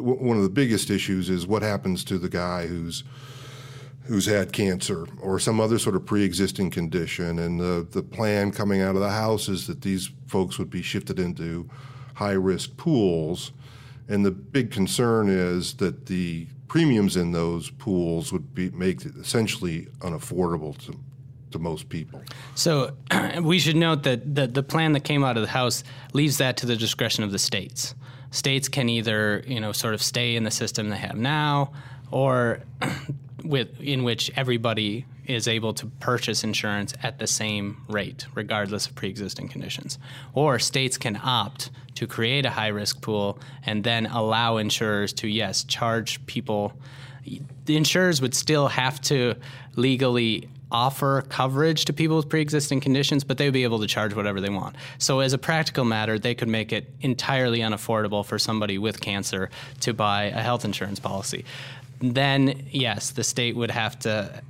one 0.00 0.36
of 0.36 0.42
the 0.42 0.48
biggest 0.48 0.90
issues 0.90 1.28
is 1.28 1.46
what 1.46 1.62
happens 1.62 2.02
to 2.04 2.18
the 2.18 2.28
guy 2.28 2.66
who's 2.66 3.04
who's 4.04 4.26
had 4.26 4.52
cancer 4.52 5.06
or 5.20 5.38
some 5.38 5.60
other 5.60 5.78
sort 5.78 5.96
of 5.96 6.04
pre-existing 6.04 6.70
condition. 6.70 7.38
And 7.38 7.58
the, 7.58 7.86
the 7.90 8.02
plan 8.02 8.50
coming 8.50 8.82
out 8.82 8.94
of 8.94 9.00
the 9.00 9.10
House 9.10 9.48
is 9.48 9.66
that 9.66 9.80
these 9.82 10.10
folks 10.26 10.58
would 10.58 10.70
be 10.70 10.82
shifted 10.82 11.18
into 11.18 11.68
high-risk 12.14 12.76
pools. 12.76 13.52
And 14.08 14.24
the 14.24 14.30
big 14.30 14.70
concern 14.70 15.28
is 15.28 15.74
that 15.74 16.06
the 16.06 16.46
premiums 16.68 17.16
in 17.16 17.32
those 17.32 17.70
pools 17.70 18.32
would 18.32 18.54
be 18.54 18.70
make 18.70 19.06
it 19.06 19.16
essentially 19.16 19.86
unaffordable 20.00 20.76
to, 20.84 20.98
to 21.52 21.58
most 21.58 21.88
people. 21.88 22.22
So 22.54 22.92
we 23.42 23.58
should 23.58 23.76
note 23.76 24.02
that 24.02 24.34
the, 24.34 24.46
the 24.46 24.62
plan 24.62 24.92
that 24.92 25.04
came 25.04 25.24
out 25.24 25.36
of 25.36 25.42
the 25.42 25.48
House 25.48 25.82
leaves 26.12 26.38
that 26.38 26.58
to 26.58 26.66
the 26.66 26.76
discretion 26.76 27.24
of 27.24 27.32
the 27.32 27.38
states. 27.38 27.94
States 28.32 28.68
can 28.68 28.88
either, 28.90 29.42
you 29.46 29.60
know, 29.60 29.72
sort 29.72 29.94
of 29.94 30.02
stay 30.02 30.36
in 30.36 30.44
the 30.44 30.50
system 30.50 30.90
they 30.90 30.96
have 30.96 31.16
now, 31.16 31.72
or 32.10 32.60
with 33.44 33.80
in 33.80 34.04
which 34.04 34.30
everybody 34.36 35.06
is 35.26 35.48
able 35.48 35.72
to 35.74 35.86
purchase 36.00 36.44
insurance 36.44 36.94
at 37.02 37.18
the 37.18 37.26
same 37.26 37.82
rate, 37.88 38.26
regardless 38.34 38.86
of 38.86 38.94
pre-existing 38.94 39.48
conditions. 39.48 39.98
Or 40.34 40.58
states 40.58 40.98
can 40.98 41.18
opt 41.22 41.70
to 41.94 42.06
create 42.06 42.44
a 42.44 42.50
high-risk 42.50 43.00
pool 43.00 43.38
and 43.64 43.84
then 43.84 44.06
allow 44.06 44.58
insurers 44.58 45.12
to, 45.14 45.28
yes, 45.28 45.64
charge 45.64 46.24
people 46.26 46.72
the 47.64 47.76
insurers 47.76 48.20
would 48.20 48.34
still 48.34 48.68
have 48.68 49.00
to 49.00 49.34
legally 49.76 50.48
offer 50.70 51.22
coverage 51.28 51.84
to 51.84 51.92
people 51.92 52.16
with 52.16 52.28
pre-existing 52.28 52.80
conditions, 52.80 53.22
but 53.22 53.38
they 53.38 53.46
would 53.46 53.54
be 53.54 53.62
able 53.62 53.78
to 53.78 53.86
charge 53.86 54.14
whatever 54.14 54.40
they 54.40 54.50
want. 54.50 54.74
So 54.98 55.20
as 55.20 55.32
a 55.32 55.38
practical 55.38 55.84
matter, 55.84 56.18
they 56.18 56.34
could 56.34 56.48
make 56.48 56.72
it 56.72 56.90
entirely 57.00 57.60
unaffordable 57.60 58.26
for 58.26 58.38
somebody 58.38 58.76
with 58.76 59.00
cancer 59.00 59.50
to 59.80 59.94
buy 59.94 60.24
a 60.24 60.42
health 60.42 60.64
insurance 60.64 60.98
policy. 60.98 61.44
Then 62.00 62.66
yes, 62.70 63.10
the 63.10 63.24
state 63.24 63.56
would 63.56 63.70
have 63.70 63.98
to 64.00 64.42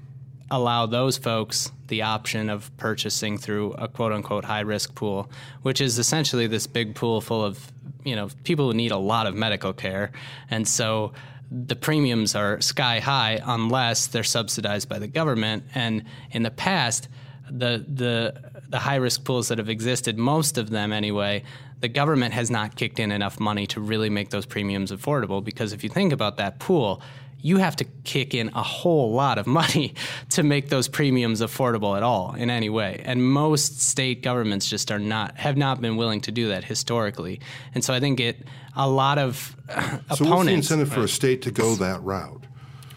allow 0.51 0.87
those 0.87 1.17
folks 1.17 1.73
the 1.89 2.03
option 2.03 2.49
of 2.49 2.75
purchasing 2.77 3.39
through 3.39 3.73
a 3.73 3.89
quote 3.89 4.13
unquote 4.13 4.45
high 4.45 4.61
risk 4.61 4.95
pool, 4.95 5.31
which 5.63 5.81
is 5.81 5.99
essentially 5.99 6.47
this 6.47 6.67
big 6.67 6.95
pool 6.95 7.21
full 7.21 7.45
of 7.45 7.73
you 8.05 8.17
know 8.17 8.29
people 8.45 8.71
who 8.71 8.77
need 8.77 8.93
a 8.93 8.99
lot 8.99 9.27
of 9.27 9.35
medical 9.35 9.73
care, 9.73 10.13
and 10.51 10.67
so 10.67 11.13
the 11.51 11.77
premiums 11.77 12.35
are 12.35 12.61
sky 12.61 12.99
high 13.01 13.41
unless 13.45 14.07
they're 14.07 14.25
subsidized 14.25 14.89
by 14.89 14.99
the 14.99 15.07
government. 15.07 15.65
And 15.75 16.05
in 16.33 16.43
the 16.43 16.51
past, 16.51 17.09
the 17.51 17.85
the 17.87 18.35
the 18.69 18.79
high 18.79 18.97
risk 18.97 19.25
pools 19.25 19.49
that 19.49 19.59
have 19.59 19.69
existed, 19.69 20.19
most 20.19 20.59
of 20.59 20.71
them 20.71 20.93
anyway, 20.93 21.45
the 21.81 21.89
government 21.89 22.35
has 22.35 22.51
not 22.51 22.77
kicked 22.77 22.99
in 22.99 23.13
enough 23.13 23.39
money 23.39 23.67
to 23.69 23.81
really 23.81 24.11
make 24.11 24.31
those 24.31 24.47
premiums 24.47 24.91
affordable. 24.91 25.45
Because 25.45 25.73
if 25.73 25.85
you 25.85 25.91
think 25.91 26.13
about 26.13 26.39
that 26.39 26.59
pool, 26.59 27.03
you 27.45 27.59
have 27.59 27.77
to 27.77 27.85
kick 28.05 28.33
in 28.33 28.49
a 28.55 28.63
whole 28.63 29.13
lot 29.13 29.37
of 29.37 29.47
money 29.61 29.95
to 30.31 30.43
make 30.43 30.71
those 30.71 30.89
premiums 30.89 31.43
affordable 31.43 31.95
at 31.95 32.03
all 32.03 32.35
in 32.35 32.49
any 32.49 32.71
way. 32.71 33.03
And 33.05 33.23
most 33.23 33.83
state 33.83 34.23
governments 34.23 34.67
just 34.67 34.91
are 34.91 34.99
not 34.99 35.37
have 35.37 35.57
not 35.57 35.81
been 35.81 35.97
willing 35.97 36.23
to 36.23 36.33
do 36.33 36.49
that 36.49 36.65
historically. 36.65 37.41
And 37.75 37.85
so 37.85 37.93
I 37.93 38.01
think 38.01 38.19
it 38.19 38.49
a 38.75 38.89
lot 38.89 39.19
of 39.19 39.55
uh, 39.69 39.75
So 39.91 39.99
what's 40.09 40.19
the 40.19 40.25
opponents 40.25 40.71
incentive 40.71 40.93
for 40.93 41.05
a 41.05 41.09
state 41.09 41.43
to 41.43 41.51
go 41.51 41.75
that 41.77 42.03
route? 42.03 42.45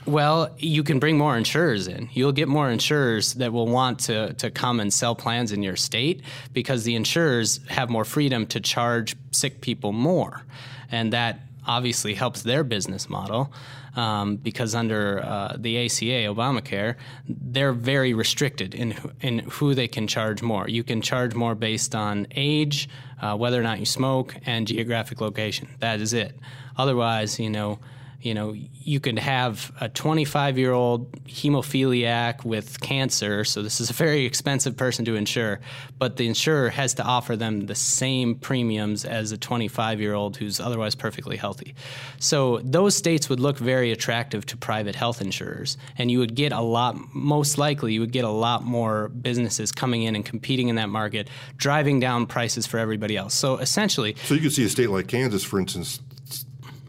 well, 0.05 0.55
you 0.57 0.83
can 0.83 0.99
bring 0.99 1.17
more 1.17 1.37
insurers 1.37 1.89
in. 1.89 2.07
You'll 2.13 2.31
get 2.31 2.47
more 2.47 2.71
insurers 2.71 3.33
that 3.33 3.51
will 3.51 3.67
want 3.67 3.99
to, 4.05 4.31
to 4.35 4.49
come 4.49 4.79
and 4.79 4.93
sell 4.93 5.15
plans 5.15 5.51
in 5.51 5.61
your 5.61 5.75
state 5.75 6.21
because 6.53 6.85
the 6.85 6.95
insurers 6.95 7.59
have 7.67 7.89
more 7.89 8.05
freedom 8.05 8.47
to 8.47 8.61
charge 8.61 9.17
sick 9.31 9.59
people 9.59 9.91
more. 9.91 10.45
And 10.89 11.11
that 11.11 11.41
obviously 11.67 12.13
helps 12.13 12.43
their 12.43 12.63
business 12.63 13.09
model 13.09 13.51
um, 13.97 14.37
because 14.37 14.75
under 14.75 15.21
uh, 15.23 15.55
the 15.57 15.85
ACA, 15.85 16.29
Obamacare, 16.31 16.95
they're 17.27 17.73
very 17.73 18.13
restricted 18.13 18.73
in, 18.75 18.95
in 19.21 19.39
who 19.39 19.73
they 19.73 19.87
can 19.87 20.07
charge 20.07 20.41
more. 20.41 20.69
You 20.69 20.83
can 20.83 21.01
charge 21.01 21.33
more 21.33 21.55
based 21.55 21.95
on 21.95 22.27
age, 22.35 22.87
uh, 23.21 23.35
whether 23.35 23.59
or 23.59 23.63
not 23.63 23.79
you 23.79 23.85
smoke, 23.85 24.35
and 24.45 24.67
geographic 24.67 25.19
location. 25.19 25.67
That 25.79 25.99
is 25.99 26.13
it. 26.13 26.37
Otherwise, 26.77 27.39
you 27.39 27.49
know, 27.49 27.79
you 28.21 28.33
know, 28.33 28.53
you 28.53 28.99
could 28.99 29.19
have 29.19 29.71
a 29.79 29.89
25 29.89 30.57
year 30.57 30.71
old 30.71 31.11
hemophiliac 31.25 32.43
with 32.43 32.79
cancer, 32.81 33.43
so 33.43 33.61
this 33.61 33.79
is 33.79 33.89
a 33.89 33.93
very 33.93 34.25
expensive 34.25 34.75
person 34.75 35.05
to 35.05 35.15
insure, 35.15 35.59
but 35.99 36.17
the 36.17 36.27
insurer 36.27 36.69
has 36.69 36.95
to 36.95 37.03
offer 37.03 37.35
them 37.35 37.67
the 37.67 37.75
same 37.75 38.33
premiums 38.35 39.05
as 39.05 39.31
a 39.31 39.37
25 39.37 40.01
year 40.01 40.13
old 40.13 40.37
who's 40.37 40.59
otherwise 40.59 40.95
perfectly 40.95 41.37
healthy. 41.37 41.75
So 42.19 42.59
those 42.63 42.95
states 42.95 43.29
would 43.29 43.39
look 43.39 43.57
very 43.59 43.91
attractive 43.91 44.45
to 44.47 44.57
private 44.57 44.95
health 44.95 45.21
insurers, 45.21 45.77
and 45.97 46.09
you 46.09 46.17
would 46.17 46.33
get 46.33 46.51
a 46.51 46.61
lot, 46.61 46.95
most 47.13 47.57
likely, 47.57 47.93
you 47.93 47.99
would 47.99 48.11
get 48.11 48.25
a 48.25 48.29
lot 48.29 48.63
more 48.63 49.09
businesses 49.09 49.71
coming 49.71 50.03
in 50.03 50.15
and 50.15 50.25
competing 50.25 50.69
in 50.69 50.75
that 50.77 50.89
market, 50.89 51.29
driving 51.55 51.99
down 51.99 52.25
prices 52.25 52.65
for 52.65 52.79
everybody 52.79 53.15
else. 53.15 53.35
So 53.35 53.57
essentially, 53.57 54.15
So 54.23 54.33
you 54.33 54.41
could 54.41 54.53
see 54.53 54.65
a 54.65 54.69
state 54.69 54.89
like 54.89 55.07
Kansas, 55.07 55.43
for 55.43 55.59
instance, 55.59 55.99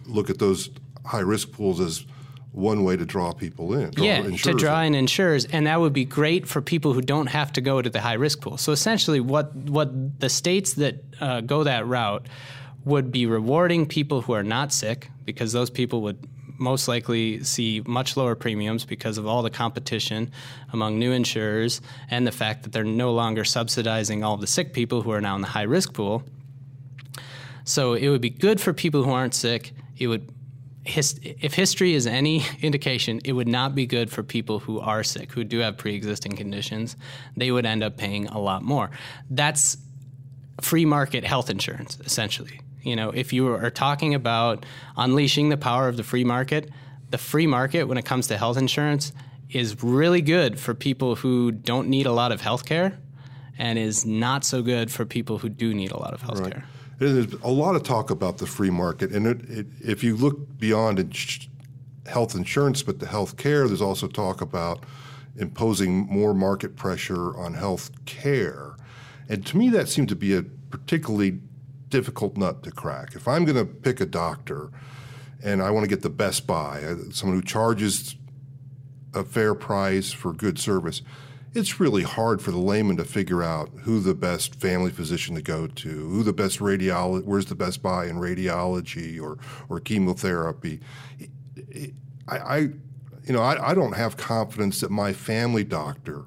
look 0.06 0.30
at 0.30 0.38
those 0.38 0.70
high 1.08 1.20
risk 1.20 1.52
pools 1.52 1.80
as 1.80 2.04
one 2.52 2.84
way 2.84 2.96
to 2.96 3.04
draw 3.04 3.32
people 3.32 3.74
in. 3.74 3.90
Draw 3.90 4.04
yeah, 4.04 4.22
to 4.22 4.54
draw 4.54 4.80
in 4.82 4.94
insurers, 4.94 5.44
and 5.46 5.66
that 5.66 5.80
would 5.80 5.92
be 5.92 6.04
great 6.04 6.46
for 6.46 6.60
people 6.60 6.92
who 6.92 7.02
don't 7.02 7.28
have 7.28 7.52
to 7.54 7.60
go 7.60 7.80
to 7.82 7.90
the 7.90 8.00
high 8.00 8.14
risk 8.14 8.40
pool. 8.40 8.56
So 8.56 8.72
essentially, 8.72 9.20
what 9.20 9.54
what 9.54 10.20
the 10.20 10.28
states 10.28 10.74
that 10.74 11.02
uh, 11.20 11.40
go 11.40 11.64
that 11.64 11.86
route 11.86 12.26
would 12.84 13.12
be 13.12 13.26
rewarding 13.26 13.86
people 13.86 14.22
who 14.22 14.32
are 14.32 14.42
not 14.42 14.72
sick 14.72 15.10
because 15.24 15.52
those 15.52 15.70
people 15.70 16.02
would 16.02 16.26
most 16.58 16.88
likely 16.88 17.42
see 17.44 17.82
much 17.86 18.16
lower 18.16 18.34
premiums 18.34 18.84
because 18.84 19.18
of 19.18 19.26
all 19.26 19.42
the 19.42 19.50
competition 19.50 20.30
among 20.72 20.98
new 20.98 21.12
insurers 21.12 21.80
and 22.10 22.26
the 22.26 22.32
fact 22.32 22.64
that 22.64 22.72
they're 22.72 22.82
no 22.82 23.12
longer 23.12 23.44
subsidizing 23.44 24.24
all 24.24 24.36
the 24.36 24.46
sick 24.46 24.72
people 24.72 25.02
who 25.02 25.12
are 25.12 25.20
now 25.20 25.36
in 25.36 25.42
the 25.42 25.48
high 25.48 25.62
risk 25.62 25.92
pool. 25.92 26.24
So 27.64 27.92
it 27.92 28.08
would 28.08 28.22
be 28.22 28.30
good 28.30 28.60
for 28.60 28.72
people 28.72 29.04
who 29.04 29.10
aren't 29.10 29.34
sick. 29.34 29.72
It 29.98 30.08
would 30.08 30.32
his, 30.88 31.21
if 31.23 31.54
history 31.54 31.95
is 31.95 32.07
any 32.07 32.45
indication, 32.62 33.21
it 33.25 33.33
would 33.33 33.49
not 33.49 33.75
be 33.75 33.87
good 33.87 34.11
for 34.11 34.23
people 34.23 34.59
who 34.59 34.80
are 34.80 35.04
sick, 35.04 35.33
who 35.33 35.45
do 35.45 35.59
have 35.59 35.76
pre-existing 35.76 36.37
conditions. 36.37 36.97
They 37.37 37.50
would 37.50 37.66
end 37.66 37.83
up 37.83 37.97
paying 37.97 38.26
a 38.28 38.38
lot 38.38 38.62
more. 38.62 38.90
That's 39.30 39.76
free 40.61 40.85
market 40.85 41.25
health 41.25 41.50
insurance, 41.50 41.99
essentially. 42.04 42.61
You 42.83 42.97
know, 42.97 43.11
if 43.11 43.33
you 43.33 43.49
are 43.49 43.71
talking 43.71 44.14
about 44.14 44.64
unleashing 44.97 45.50
the 45.50 45.57
power 45.57 45.88
of 45.88 45.97
the 45.97 46.04
free 46.04 46.25
market, 46.25 46.71
the 47.11 47.18
free 47.18 47.47
market 47.47 47.85
when 47.85 47.99
it 47.99 48.04
comes 48.04 48.26
to 48.28 48.38
health 48.38 48.57
insurance 48.57 49.12
is 49.50 49.83
really 49.83 50.21
good 50.21 50.59
for 50.59 50.75
people 50.75 51.16
who 51.16 51.50
don't 51.52 51.88
need 51.88 52.07
a 52.07 52.12
lot 52.12 52.33
of 52.33 52.40
health 52.40 52.64
care 52.64 52.99
and 53.59 53.78
is 53.78 54.07
not 54.07 54.45
so 54.45 54.62
good 54.62 54.90
for 54.90 55.04
people 55.04 55.38
who 55.38 55.49
do 55.49 55.75
need 55.75 55.90
a 55.90 55.99
lot 55.99 56.14
of 56.14 56.23
health 56.23 56.42
care. 56.42 56.64
Right. 56.64 56.77
There's 56.98 57.32
a 57.34 57.48
lot 57.48 57.76
of 57.76 57.84
talk 57.84 58.10
about 58.10 58.38
the 58.38 58.46
free 58.46 58.70
market, 58.70 59.12
and 59.12 59.26
it, 59.26 59.48
it, 59.48 59.66
if 59.80 60.02
you 60.02 60.16
look 60.16 60.58
beyond 60.58 60.98
health 62.06 62.34
insurance, 62.34 62.82
but 62.82 62.98
the 62.98 63.06
health 63.06 63.36
care, 63.36 63.68
there's 63.68 63.82
also 63.82 64.08
talk 64.08 64.40
about 64.40 64.84
imposing 65.36 66.06
more 66.06 66.34
market 66.34 66.74
pressure 66.74 67.36
on 67.36 67.54
health 67.54 67.90
care. 68.04 68.74
And 69.28 69.46
to 69.46 69.56
me, 69.56 69.68
that 69.70 69.88
seemed 69.88 70.08
to 70.08 70.16
be 70.16 70.34
a 70.34 70.42
particularly 70.42 71.38
difficult 71.88 72.36
nut 72.36 72.62
to 72.64 72.72
crack. 72.72 73.14
If 73.14 73.28
I'm 73.28 73.44
going 73.44 73.56
to 73.56 73.64
pick 73.64 74.00
a 74.00 74.06
doctor 74.06 74.70
and 75.42 75.62
I 75.62 75.70
want 75.70 75.84
to 75.84 75.88
get 75.88 76.02
the 76.02 76.10
best 76.10 76.46
buy, 76.46 76.82
uh, 76.82 76.96
someone 77.12 77.38
who 77.38 77.44
charges 77.44 78.16
a 79.14 79.22
fair 79.22 79.54
price 79.54 80.12
for 80.12 80.32
good 80.32 80.58
service, 80.58 81.02
it's 81.54 81.80
really 81.80 82.02
hard 82.02 82.42
for 82.42 82.50
the 82.50 82.58
layman 82.58 82.96
to 82.96 83.04
figure 83.04 83.42
out 83.42 83.70
who 83.82 84.00
the 84.00 84.14
best 84.14 84.54
family 84.54 84.90
physician 84.90 85.34
to 85.34 85.42
go 85.42 85.66
to, 85.66 85.88
who 85.88 86.22
the 86.22 86.32
best 86.32 86.58
radiology, 86.58 87.24
where's 87.24 87.46
the 87.46 87.54
best 87.54 87.82
buy 87.82 88.06
in 88.06 88.16
radiology 88.16 89.20
or 89.20 89.38
or 89.68 89.80
chemotherapy. 89.80 90.80
I, 92.28 92.38
I 92.38 92.58
you 92.58 93.34
know, 93.34 93.42
I, 93.42 93.70
I 93.70 93.74
don't 93.74 93.92
have 93.92 94.16
confidence 94.16 94.80
that 94.80 94.90
my 94.90 95.12
family 95.12 95.64
doctor 95.64 96.24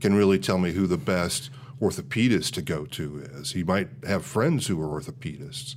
can 0.00 0.14
really 0.14 0.38
tell 0.38 0.58
me 0.58 0.72
who 0.72 0.86
the 0.86 0.96
best 0.96 1.50
orthopedist 1.80 2.52
to 2.52 2.62
go 2.62 2.84
to 2.86 3.18
is. 3.18 3.52
He 3.52 3.62
might 3.62 3.88
have 4.06 4.24
friends 4.24 4.66
who 4.66 4.80
are 4.82 5.00
orthopedists. 5.00 5.76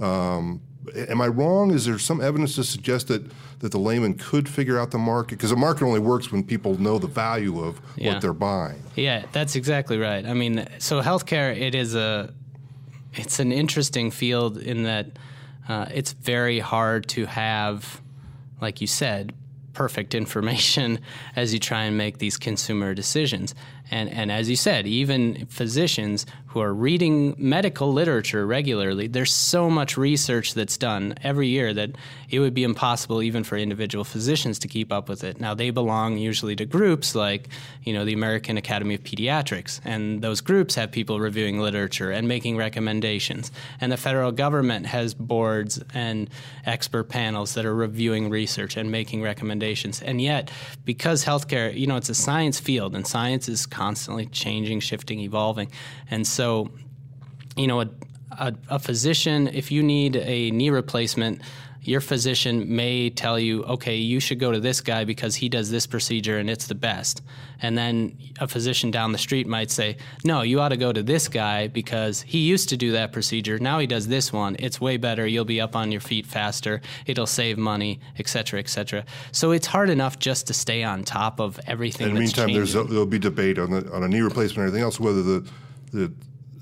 Um, 0.00 0.60
am 0.94 1.20
I 1.20 1.26
wrong? 1.26 1.72
Is 1.72 1.84
there 1.84 1.98
some 1.98 2.20
evidence 2.20 2.54
to 2.56 2.64
suggest 2.64 3.08
that, 3.08 3.30
that 3.60 3.72
the 3.72 3.78
layman 3.78 4.14
could 4.14 4.48
figure 4.48 4.78
out 4.78 4.90
the 4.90 4.98
market? 4.98 5.36
Because 5.36 5.50
the 5.50 5.56
market 5.56 5.84
only 5.84 6.00
works 6.00 6.32
when 6.32 6.42
people 6.42 6.80
know 6.80 6.98
the 6.98 7.06
value 7.06 7.62
of 7.62 7.80
yeah. 7.96 8.12
what 8.12 8.22
they're 8.22 8.32
buying. 8.32 8.82
Yeah, 8.96 9.26
that's 9.32 9.56
exactly 9.56 9.98
right. 9.98 10.24
I 10.24 10.34
mean, 10.34 10.66
so 10.78 11.02
healthcare 11.02 11.56
it 11.56 11.74
is 11.74 11.94
a 11.94 12.32
it's 13.14 13.40
an 13.40 13.52
interesting 13.52 14.10
field 14.10 14.58
in 14.58 14.84
that 14.84 15.06
uh, 15.68 15.86
it's 15.92 16.12
very 16.12 16.58
hard 16.58 17.08
to 17.08 17.26
have, 17.26 18.00
like 18.60 18.80
you 18.80 18.86
said, 18.86 19.32
perfect 19.72 20.14
information 20.22 21.00
as 21.36 21.52
you 21.52 21.60
try 21.60 21.84
and 21.84 21.96
make 21.96 22.18
these 22.18 22.36
consumer 22.36 22.94
decisions. 22.94 23.54
And, 23.90 24.08
and 24.10 24.30
as 24.30 24.48
you 24.48 24.56
said, 24.56 24.86
even 24.86 25.46
physicians 25.46 26.26
who 26.46 26.60
are 26.60 26.74
reading 26.74 27.34
medical 27.38 27.92
literature 27.92 28.44
regularly, 28.44 29.06
there's 29.06 29.32
so 29.32 29.70
much 29.70 29.96
research 29.96 30.54
that's 30.54 30.76
done 30.76 31.14
every 31.22 31.46
year 31.46 31.72
that 31.72 31.90
it 32.28 32.40
would 32.40 32.54
be 32.54 32.64
impossible 32.64 33.22
even 33.22 33.44
for 33.44 33.56
individual 33.56 34.04
physicians 34.04 34.58
to 34.58 34.68
keep 34.68 34.92
up 34.92 35.08
with 35.08 35.22
it. 35.22 35.40
Now, 35.40 35.54
they 35.54 35.70
belong 35.70 36.18
usually 36.18 36.56
to 36.56 36.64
groups 36.64 37.14
like, 37.14 37.48
you 37.84 37.92
know, 37.92 38.04
the 38.04 38.12
American 38.12 38.56
Academy 38.56 38.94
of 38.94 39.04
Pediatrics, 39.04 39.80
and 39.84 40.22
those 40.22 40.40
groups 40.40 40.74
have 40.74 40.90
people 40.90 41.20
reviewing 41.20 41.60
literature 41.60 42.10
and 42.10 42.26
making 42.26 42.56
recommendations. 42.56 43.52
And 43.80 43.92
the 43.92 43.96
federal 43.96 44.32
government 44.32 44.86
has 44.86 45.14
boards 45.14 45.80
and 45.94 46.28
expert 46.66 47.04
panels 47.04 47.54
that 47.54 47.64
are 47.64 47.74
reviewing 47.74 48.28
research 48.28 48.76
and 48.76 48.90
making 48.90 49.22
recommendations. 49.22 50.02
And 50.02 50.20
yet, 50.20 50.50
because 50.84 51.24
healthcare, 51.24 51.76
you 51.76 51.86
know, 51.86 51.96
it's 51.96 52.08
a 52.08 52.14
science 52.14 52.58
field, 52.58 52.96
and 52.96 53.06
science 53.06 53.48
is 53.48 53.66
constantly 53.80 54.26
changing, 54.26 54.78
shifting, 54.78 55.20
evolving. 55.20 55.70
And 56.10 56.26
so, 56.26 56.70
you 57.56 57.66
know, 57.66 57.80
a, 57.80 57.88
a, 58.32 58.54
a 58.68 58.78
physician, 58.78 59.48
if 59.48 59.72
you 59.72 59.82
need 59.82 60.16
a 60.16 60.50
knee 60.50 60.68
replacement, 60.68 61.40
your 61.82 62.00
physician 62.00 62.76
may 62.76 63.08
tell 63.08 63.38
you, 63.38 63.64
okay, 63.64 63.96
you 63.96 64.20
should 64.20 64.38
go 64.38 64.52
to 64.52 64.60
this 64.60 64.80
guy 64.80 65.04
because 65.04 65.34
he 65.34 65.48
does 65.48 65.70
this 65.70 65.86
procedure 65.86 66.38
and 66.38 66.50
it's 66.50 66.66
the 66.66 66.74
best. 66.74 67.22
And 67.62 67.76
then 67.76 68.18
a 68.38 68.46
physician 68.46 68.90
down 68.90 69.12
the 69.12 69.18
street 69.18 69.46
might 69.46 69.70
say, 69.70 69.96
no, 70.24 70.42
you 70.42 70.60
ought 70.60 70.70
to 70.70 70.76
go 70.76 70.92
to 70.92 71.02
this 71.02 71.28
guy 71.28 71.68
because 71.68 72.20
he 72.22 72.38
used 72.38 72.68
to 72.70 72.76
do 72.76 72.92
that 72.92 73.12
procedure. 73.12 73.58
Now 73.58 73.78
he 73.78 73.86
does 73.86 74.08
this 74.08 74.32
one. 74.32 74.56
It's 74.58 74.80
way 74.80 74.98
better. 74.98 75.26
You'll 75.26 75.44
be 75.44 75.60
up 75.60 75.74
on 75.74 75.90
your 75.90 76.00
feet 76.00 76.26
faster. 76.26 76.82
It'll 77.06 77.26
save 77.26 77.56
money, 77.56 78.00
et 78.18 78.28
cetera, 78.28 78.60
et 78.60 78.68
cetera. 78.68 79.04
So 79.32 79.52
it's 79.52 79.66
hard 79.66 79.88
enough 79.90 80.18
just 80.18 80.46
to 80.48 80.54
stay 80.54 80.82
on 80.82 81.04
top 81.04 81.40
of 81.40 81.58
everything. 81.66 82.08
In 82.08 82.14
the 82.14 82.20
meantime, 82.20 82.52
there's 82.52 82.74
a, 82.74 82.84
there'll 82.84 83.06
be 83.06 83.18
debate 83.18 83.58
on, 83.58 83.70
the, 83.70 83.90
on 83.92 84.02
a 84.02 84.08
knee 84.08 84.20
replacement 84.20 84.58
and 84.58 84.68
everything 84.68 84.84
else, 84.84 85.00
whether 85.00 85.22
the, 85.22 85.50
the 85.92 86.12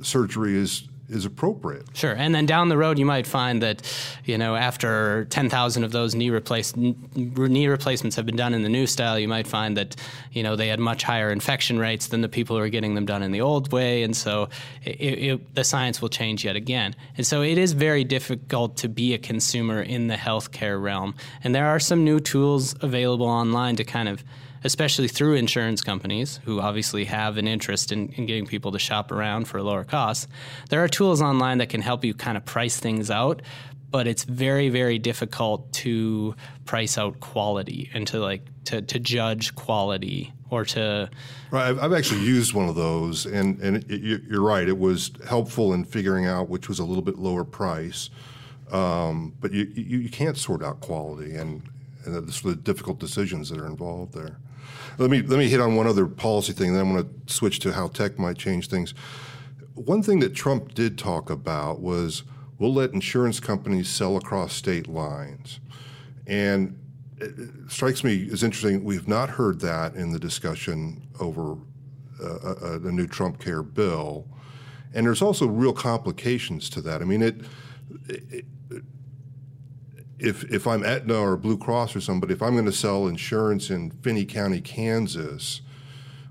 surgery 0.00 0.57
is 0.57 0.88
is 1.08 1.24
appropriate. 1.24 1.84
Sure, 1.94 2.12
and 2.12 2.34
then 2.34 2.46
down 2.46 2.68
the 2.68 2.76
road, 2.76 2.98
you 2.98 3.06
might 3.06 3.26
find 3.26 3.62
that, 3.62 3.82
you 4.24 4.36
know, 4.36 4.56
after 4.56 5.24
ten 5.30 5.48
thousand 5.48 5.84
of 5.84 5.92
those 5.92 6.14
knee 6.14 6.30
replace 6.30 6.76
knee 6.76 7.66
replacements 7.66 8.16
have 8.16 8.26
been 8.26 8.36
done 8.36 8.54
in 8.54 8.62
the 8.62 8.68
new 8.68 8.86
style, 8.86 9.18
you 9.18 9.28
might 9.28 9.46
find 9.46 9.76
that, 9.76 9.96
you 10.32 10.42
know, 10.42 10.56
they 10.56 10.68
had 10.68 10.80
much 10.80 11.02
higher 11.02 11.30
infection 11.30 11.78
rates 11.78 12.08
than 12.08 12.20
the 12.20 12.28
people 12.28 12.56
who 12.56 12.62
are 12.62 12.68
getting 12.68 12.94
them 12.94 13.06
done 13.06 13.22
in 13.22 13.32
the 13.32 13.40
old 13.40 13.72
way, 13.72 14.02
and 14.02 14.16
so 14.16 14.48
it, 14.84 14.90
it, 14.90 15.54
the 15.54 15.64
science 15.64 16.02
will 16.02 16.10
change 16.10 16.44
yet 16.44 16.56
again. 16.56 16.94
And 17.16 17.26
so 17.26 17.42
it 17.42 17.58
is 17.58 17.72
very 17.72 18.04
difficult 18.04 18.76
to 18.78 18.88
be 18.88 19.14
a 19.14 19.18
consumer 19.18 19.80
in 19.80 20.08
the 20.08 20.16
healthcare 20.16 20.80
realm, 20.80 21.14
and 21.42 21.54
there 21.54 21.68
are 21.68 21.80
some 21.80 22.04
new 22.04 22.20
tools 22.20 22.74
available 22.80 23.26
online 23.26 23.76
to 23.76 23.84
kind 23.84 24.08
of 24.08 24.22
especially 24.64 25.08
through 25.08 25.34
insurance 25.34 25.82
companies 25.82 26.40
who 26.44 26.60
obviously 26.60 27.04
have 27.04 27.36
an 27.36 27.46
interest 27.46 27.92
in, 27.92 28.08
in 28.10 28.26
getting 28.26 28.46
people 28.46 28.72
to 28.72 28.78
shop 28.78 29.12
around 29.12 29.46
for 29.46 29.62
lower 29.62 29.84
costs. 29.84 30.26
There 30.70 30.82
are 30.82 30.88
tools 30.88 31.22
online 31.22 31.58
that 31.58 31.68
can 31.68 31.80
help 31.80 32.04
you 32.04 32.14
kind 32.14 32.36
of 32.36 32.44
price 32.44 32.78
things 32.78 33.10
out, 33.10 33.42
but 33.90 34.06
it's 34.06 34.24
very 34.24 34.68
very 34.68 34.98
difficult 34.98 35.72
to 35.72 36.34
price 36.64 36.98
out 36.98 37.20
quality 37.20 37.90
and 37.94 38.06
to 38.08 38.20
like 38.20 38.42
to, 38.64 38.82
to 38.82 38.98
judge 38.98 39.54
quality 39.54 40.32
or 40.50 40.64
to 40.64 41.08
right 41.50 41.68
I've, 41.68 41.82
I've 41.82 41.92
actually 41.92 42.20
used 42.20 42.52
one 42.54 42.68
of 42.68 42.74
those 42.74 43.26
and 43.26 43.58
and 43.60 43.76
it, 43.90 44.22
you're 44.28 44.42
right 44.42 44.68
it 44.68 44.78
was 44.78 45.10
helpful 45.26 45.72
in 45.72 45.84
figuring 45.84 46.26
out 46.26 46.48
which 46.48 46.68
was 46.68 46.78
a 46.78 46.84
little 46.84 47.02
bit 47.02 47.18
lower 47.18 47.44
price 47.44 48.10
um, 48.70 49.32
but 49.40 49.52
you, 49.52 49.64
you, 49.74 49.98
you 50.00 50.10
can't 50.10 50.36
sort 50.36 50.62
out 50.62 50.80
quality 50.80 51.34
and 51.34 51.62
and 52.04 52.14
the 52.14 52.54
difficult 52.54 52.98
decisions 52.98 53.48
that 53.48 53.58
are 53.58 53.66
involved 53.66 54.14
there 54.14 54.38
let 54.98 55.11
me 55.11 55.22
let 55.22 55.38
me 55.38 55.48
hit 55.48 55.61
on 55.61 55.76
one 55.76 55.87
other 55.87 56.07
policy 56.07 56.52
thing, 56.52 56.72
then 56.72 56.83
I'm 56.83 56.92
going 56.92 57.04
to 57.04 57.33
switch 57.33 57.61
to 57.61 57.72
how 57.72 57.88
tech 57.88 58.18
might 58.18 58.37
change 58.37 58.68
things. 58.68 58.94
One 59.74 60.02
thing 60.02 60.18
that 60.20 60.35
Trump 60.35 60.74
did 60.74 60.98
talk 60.98 61.31
about 61.31 61.81
was 61.81 62.24
we'll 62.59 62.74
let 62.74 62.92
insurance 62.92 63.38
companies 63.38 63.88
sell 63.88 64.16
across 64.16 64.52
state 64.52 64.88
lines, 64.88 65.61
and 66.26 66.78
it 67.18 67.33
strikes 67.68 68.02
me 68.02 68.28
as 68.33 68.42
interesting. 68.42 68.85
We've 68.85 69.09
not 69.09 69.31
heard 69.31 69.61
that 69.61 69.94
in 69.94 70.12
the 70.12 70.18
discussion 70.18 71.07
over 71.20 71.57
uh, 72.22 72.26
uh, 72.26 72.78
the 72.78 72.90
new 72.92 73.07
Trump 73.07 73.40
Care 73.40 73.62
bill, 73.62 74.26
and 74.94 75.07
there's 75.07 75.22
also 75.22 75.46
real 75.46 75.72
complications 75.72 76.68
to 76.70 76.81
that. 76.83 77.00
I 77.00 77.04
mean, 77.04 77.22
it, 77.22 77.37
it 78.09 78.44
if 80.18 80.44
if 80.50 80.66
I'm 80.66 80.85
Aetna 80.85 81.18
or 81.18 81.37
Blue 81.37 81.57
Cross 81.57 81.94
or 81.96 82.00
somebody, 82.00 82.35
if 82.35 82.42
I'm 82.42 82.54
going 82.54 82.64
to 82.64 82.72
sell 82.72 83.07
insurance 83.07 83.70
in 83.70 83.90
Finney 83.90 84.24
County, 84.24 84.61
Kansas, 84.61 85.61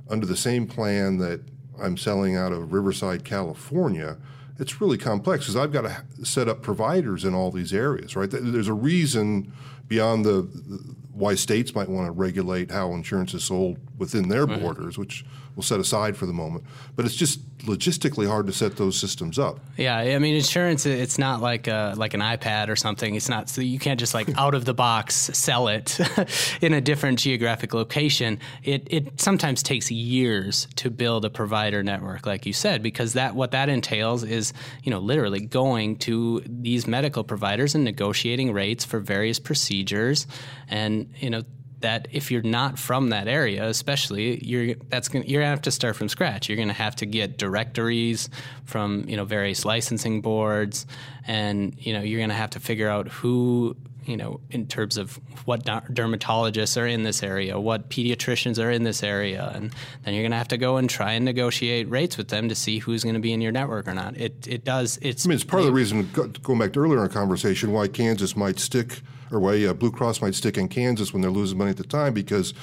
under 0.10 0.26
the 0.26 0.38
same 0.38 0.67
plan 0.67 1.17
that 1.19 1.41
I'm 1.82 1.97
selling 1.97 2.36
out 2.36 2.52
of 2.52 2.73
Riverside, 2.73 3.23
California, 3.23 4.17
it's 4.60 4.82
really 4.82 4.97
complex 4.97 5.45
because 5.45 5.56
I've 5.56 5.71
got 5.71 5.82
to 5.84 6.26
set 6.26 6.47
up 6.47 6.62
providers 6.62 7.23
in 7.23 7.34
all 7.34 7.52
these 7.52 7.73
areas, 7.73 8.15
right? 8.15 8.30
There's 8.30 8.67
a 8.67 8.73
reason 8.73 9.54
beyond 9.88 10.26
the, 10.26 10.41
the 10.41 10.95
why 11.13 11.36
states 11.36 11.73
might 11.73 11.89
want 11.89 12.08
to 12.08 12.12
regulate 12.12 12.71
how 12.71 12.93
insurance 12.93 13.34
is 13.34 13.43
sold 13.43 13.78
within 13.97 14.30
their 14.30 14.45
right. 14.45 14.62
borders, 14.62 14.97
which 14.97 15.26
we'll 15.58 15.63
set 15.63 15.80
aside 15.80 16.15
for 16.15 16.28
the 16.28 16.34
moment. 16.34 16.63
But 16.96 17.06
it's 17.06 17.15
just 17.15 17.41
logistically 17.65 18.28
hard 18.28 18.46
to 18.46 18.54
set 18.54 18.78
those 18.78 18.98
systems 18.98 19.39
up. 19.39 19.60
Yeah, 19.76 19.98
I 19.98 20.20
mean, 20.20 20.36
insurance 20.36 20.86
it's 20.86 21.17
not 21.17 21.41
like 21.41 21.65
a, 21.65 21.96
like 21.98 22.13
an 22.13 22.22
iPad 22.22 22.70
or 22.70 22.76
something. 22.76 23.15
It's 23.15 23.28
not 23.28 23.50
so 23.50 23.62
you 23.62 23.80
can't 23.80 24.00
just 24.00 24.13
like 24.13 24.30
out 24.38 24.54
of 24.54 24.65
the 24.65 24.76
box 24.76 25.15
sell 25.15 25.67
it 25.67 26.00
in 26.62 26.74
a 26.74 26.80
different 26.80 27.17
geographic 27.17 27.74
location. 27.74 28.39
It 28.63 28.88
it 28.91 29.20
sometimes 29.20 29.63
takes 29.63 29.89
years 29.89 30.67
to 30.76 30.91
build 30.91 31.26
a 31.26 31.30
provider 31.32 31.82
network, 31.82 32.28
like 32.28 32.46
you 32.46 32.54
said, 32.54 32.84
because 32.84 33.13
that 33.13 33.34
what 33.34 33.50
that 33.52 33.67
entails 33.67 34.24
is 34.24 34.54
you 34.84 34.91
know 34.91 35.00
literally 35.00 35.41
going 35.41 35.98
to 35.98 36.43
these 36.46 36.86
medical 36.86 37.24
providers 37.24 37.74
and 37.74 37.84
negotiating 37.84 38.54
rates 38.54 38.86
for 38.86 39.00
various 39.00 39.39
procedures, 39.39 40.28
and 40.70 41.12
you 41.17 41.32
know 41.32 41.41
that 41.79 42.07
if 42.11 42.31
you're 42.31 42.41
not 42.41 42.79
from 42.79 43.09
that 43.09 43.27
area, 43.27 43.67
especially 43.67 44.43
you're 44.43 44.75
that's 44.89 45.07
gonna, 45.07 45.25
you're 45.25 45.41
gonna 45.41 45.51
have 45.51 45.61
to 45.63 45.71
start 45.71 45.95
from 45.95 46.09
scratch. 46.09 46.49
You're 46.49 46.57
gonna 46.57 46.73
have 46.73 46.95
to 46.97 47.05
get 47.05 47.37
directories 47.37 48.29
from 48.65 49.05
you 49.07 49.15
know 49.15 49.25
various 49.25 49.65
licensing 49.65 50.21
boards, 50.21 50.85
and 51.27 51.75
you 51.79 51.93
know 51.93 52.01
you're 52.01 52.19
gonna 52.19 52.33
have 52.33 52.51
to 52.51 52.59
figure 52.59 52.89
out 52.89 53.07
who 53.07 53.75
you 54.08 54.17
know 54.17 54.39
in 54.50 54.67
terms 54.67 54.98
of 54.98 55.20
what 55.46 55.65
dermatologists 55.65 56.82
are 56.82 56.88
in 56.88 57.04
this 57.04 57.22
area, 57.22 57.60
what 57.60 57.89
pediatricians 57.89 58.63
are 58.63 58.72
in 58.72 58.84
this 58.84 59.04
area, 59.04 59.52
and 59.54 59.74
then 60.04 60.13
you're 60.13 60.24
gonna 60.24 60.38
have 60.38 60.48
to 60.48 60.58
go 60.58 60.78
and 60.78 60.89
try 60.89 61.13
and 61.13 61.26
negotiate 61.26 61.89
rates 61.89 62.17
with 62.17 62.30
them 62.30 62.50
to 62.50 62.56
see 62.56 62.80
who's 62.80 63.04
going 63.04 63.15
to 63.15 63.22
be 63.22 63.34
in 63.34 63.41
your 63.41 63.52
network 63.52 63.88
or 63.88 63.93
not. 63.93 64.17
It 64.17 64.48
it 64.48 64.63
does. 64.63 64.98
It's 65.02 65.26
I 65.26 65.30
mean 65.30 65.36
it's 65.36 65.43
part 65.43 65.62
of 65.62 65.67
the 65.67 65.74
reason 65.74 66.10
going 66.13 66.60
back 66.60 66.74
to 66.74 66.80
earlier 66.80 66.98
in 66.98 67.04
our 67.04 67.10
conversation 67.10 67.74
why 67.74 67.88
Kansas 67.88 68.36
might 68.36 68.60
stick 68.60 69.02
or 69.32 69.39
why 69.39 69.63
uh, 69.65 69.74
Blue 69.74 69.91
Cross 69.91 70.22
might 70.22 70.36
stick 70.36 70.58
in 70.58 70.67
Kansas 70.67 71.13
when 71.13 71.22
they're 71.22 71.32
losing 71.32 71.58
money 71.58 71.72
at 71.72 71.78
the 71.78 71.84
time 71.84 72.13
because 72.13 72.54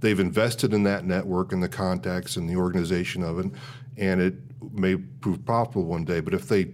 they've 0.00 0.18
invested 0.18 0.72
in 0.72 0.82
that 0.84 1.04
network 1.04 1.52
and 1.52 1.62
the 1.62 1.68
contacts 1.68 2.36
and 2.36 2.48
the 2.48 2.56
organization 2.56 3.22
of 3.22 3.38
it, 3.38 3.46
and 3.96 4.20
it 4.20 4.34
may 4.72 4.96
prove 4.96 5.44
profitable 5.44 5.84
one 5.84 6.04
day. 6.04 6.20
But 6.20 6.34
if 6.34 6.48
they 6.48 6.72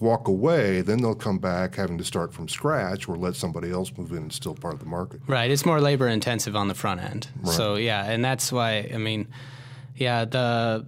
walk 0.00 0.28
away, 0.28 0.80
then 0.80 0.98
they'll 1.02 1.14
come 1.14 1.38
back 1.38 1.74
having 1.74 1.98
to 1.98 2.04
start 2.04 2.32
from 2.32 2.48
scratch 2.48 3.08
or 3.08 3.16
let 3.16 3.34
somebody 3.34 3.70
else 3.70 3.92
move 3.96 4.12
in 4.12 4.18
and 4.18 4.32
still 4.32 4.54
part 4.54 4.74
of 4.74 4.80
the 4.80 4.86
market. 4.86 5.20
Right. 5.26 5.50
It's 5.50 5.66
more 5.66 5.80
labor 5.80 6.08
intensive 6.08 6.54
on 6.56 6.68
the 6.68 6.74
front 6.74 7.02
end. 7.02 7.28
Right. 7.40 7.54
So 7.54 7.74
yeah, 7.76 8.04
and 8.04 8.24
that's 8.24 8.52
why 8.52 8.90
I 8.92 8.98
mean, 8.98 9.28
yeah, 9.96 10.24
the 10.24 10.86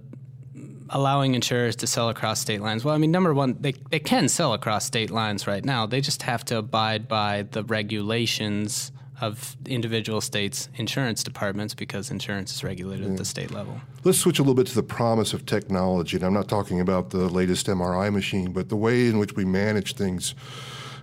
allowing 0.89 1.35
insurers 1.35 1.75
to 1.77 1.87
sell 1.87 2.09
across 2.09 2.39
state 2.39 2.61
lines. 2.61 2.83
Well, 2.83 2.93
I 2.93 2.97
mean, 2.97 3.11
number 3.11 3.33
one, 3.33 3.57
they, 3.59 3.73
they 3.89 3.99
can 3.99 4.27
sell 4.27 4.53
across 4.53 4.85
state 4.85 5.09
lines 5.09 5.47
right 5.47 5.63
now. 5.63 5.85
They 5.85 6.01
just 6.01 6.23
have 6.23 6.43
to 6.45 6.57
abide 6.57 7.07
by 7.07 7.43
the 7.43 7.63
regulations 7.63 8.91
of 9.21 9.55
individual 9.67 10.19
states' 10.19 10.67
insurance 10.75 11.23
departments 11.23 11.75
because 11.75 12.09
insurance 12.09 12.53
is 12.53 12.63
regulated 12.63 13.05
yeah. 13.05 13.11
at 13.11 13.17
the 13.17 13.25
state 13.25 13.51
level. 13.51 13.79
Let's 14.03 14.17
switch 14.17 14.39
a 14.39 14.41
little 14.41 14.55
bit 14.55 14.67
to 14.67 14.75
the 14.75 14.83
promise 14.83 15.33
of 15.33 15.45
technology. 15.45 16.17
And 16.17 16.25
I'm 16.25 16.33
not 16.33 16.49
talking 16.49 16.79
about 16.79 17.11
the 17.11 17.29
latest 17.29 17.67
MRI 17.67 18.11
machine, 18.11 18.51
but 18.51 18.69
the 18.69 18.75
way 18.75 19.07
in 19.07 19.19
which 19.19 19.35
we 19.35 19.45
manage 19.45 19.93
things 19.93 20.33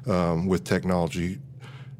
um, 0.06 0.46
with 0.46 0.64
technology. 0.64 1.38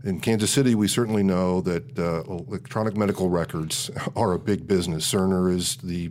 In 0.05 0.21
Kansas 0.21 0.51
City, 0.51 0.75
we 0.75 0.89
certainly 0.89 1.23
know 1.23 1.61
that 1.61 1.99
uh, 1.99 2.23
electronic 2.25 2.97
medical 2.97 3.31
records 3.31 3.91
are 4.17 4.33
a 4.33 4.39
big 4.39 4.67
business. 4.67 5.11
Cerner 5.11 5.55
is 5.55 5.77
the 5.77 6.11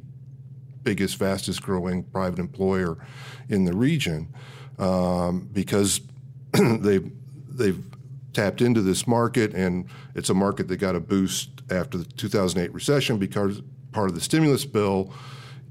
biggest, 0.84 1.18
fastest 1.18 1.62
growing 1.62 2.04
private 2.04 2.40
employer 2.40 2.98
in 3.50 3.66
the 3.66 3.76
region 3.76 4.34
um, 4.80 5.50
because 5.52 6.00
they've, 6.54 7.12
they've 7.50 7.84
tapped 8.38 8.62
into 8.62 8.84
this 8.84 9.08
market, 9.08 9.52
and 9.56 9.88
it's 10.14 10.30
a 10.30 10.34
market 10.34 10.68
that 10.68 10.78
got 10.78 10.96
a 10.96 11.00
boost 11.00 11.50
after 11.72 11.98
the 11.98 12.06
2008 12.06 12.72
recession 12.72 13.18
because 13.18 13.64
part 13.92 14.10
of 14.10 14.14
the 14.14 14.22
stimulus 14.22 14.64
bill 14.64 15.12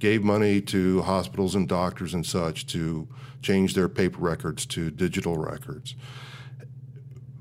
gave 0.00 0.24
money 0.24 0.60
to 0.60 1.00
hospitals 1.02 1.54
and 1.54 1.68
doctors 1.68 2.12
and 2.12 2.26
such 2.26 2.66
to 2.66 3.06
change 3.40 3.74
their 3.74 3.88
paper 3.88 4.18
records 4.18 4.66
to 4.66 4.90
digital 4.90 5.38
records. 5.38 5.94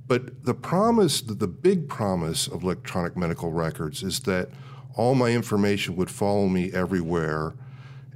But 0.06 0.46
the 0.46 0.54
promise, 0.54 1.22
the 1.22 1.48
big 1.48 1.90
promise 1.90 2.48
of 2.48 2.62
electronic 2.62 3.18
medical 3.18 3.52
records 3.52 4.04
is 4.04 4.20
that 4.22 4.50
all 4.96 5.16
my 5.16 5.32
information 5.32 5.96
would 5.96 6.12
follow 6.12 6.48
me 6.48 6.72
everywhere 6.72 7.56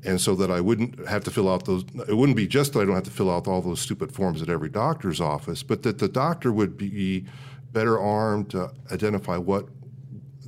and 0.04 0.20
so 0.20 0.36
that 0.36 0.50
I 0.50 0.62
wouldn't 0.62 1.08
have 1.08 1.24
to 1.26 1.32
fill 1.32 1.50
out 1.50 1.66
those. 1.66 1.84
It 2.08 2.16
wouldn't 2.16 2.38
be 2.38 2.48
just 2.48 2.74
that 2.74 2.82
I 2.82 2.86
don't 2.86 2.96
have 2.96 3.04
to 3.04 3.12
fill 3.12 3.30
out 3.30 3.48
all 3.48 3.62
those 3.62 3.82
stupid 3.82 4.12
forms 4.12 4.42
at 4.42 4.50
every 4.50 4.70
doctor's 4.70 5.20
office, 5.20 5.64
but 5.64 5.84
that 5.84 6.00
the 6.00 6.08
doctor 6.08 6.52
would 6.52 6.78
be 6.78 7.26
better 7.72 8.00
armed 8.00 8.50
to 8.52 8.72
identify 8.92 9.38
what 9.38 9.68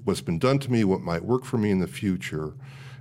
what's 0.04 0.22
been 0.22 0.40
done 0.40 0.58
to 0.60 0.72
me, 0.72 0.84
what 0.84 1.02
might 1.02 1.24
work 1.24 1.46
for 1.46 1.58
me 1.58 1.70
in 1.70 1.80
the 1.80 1.88
future. 1.88 2.54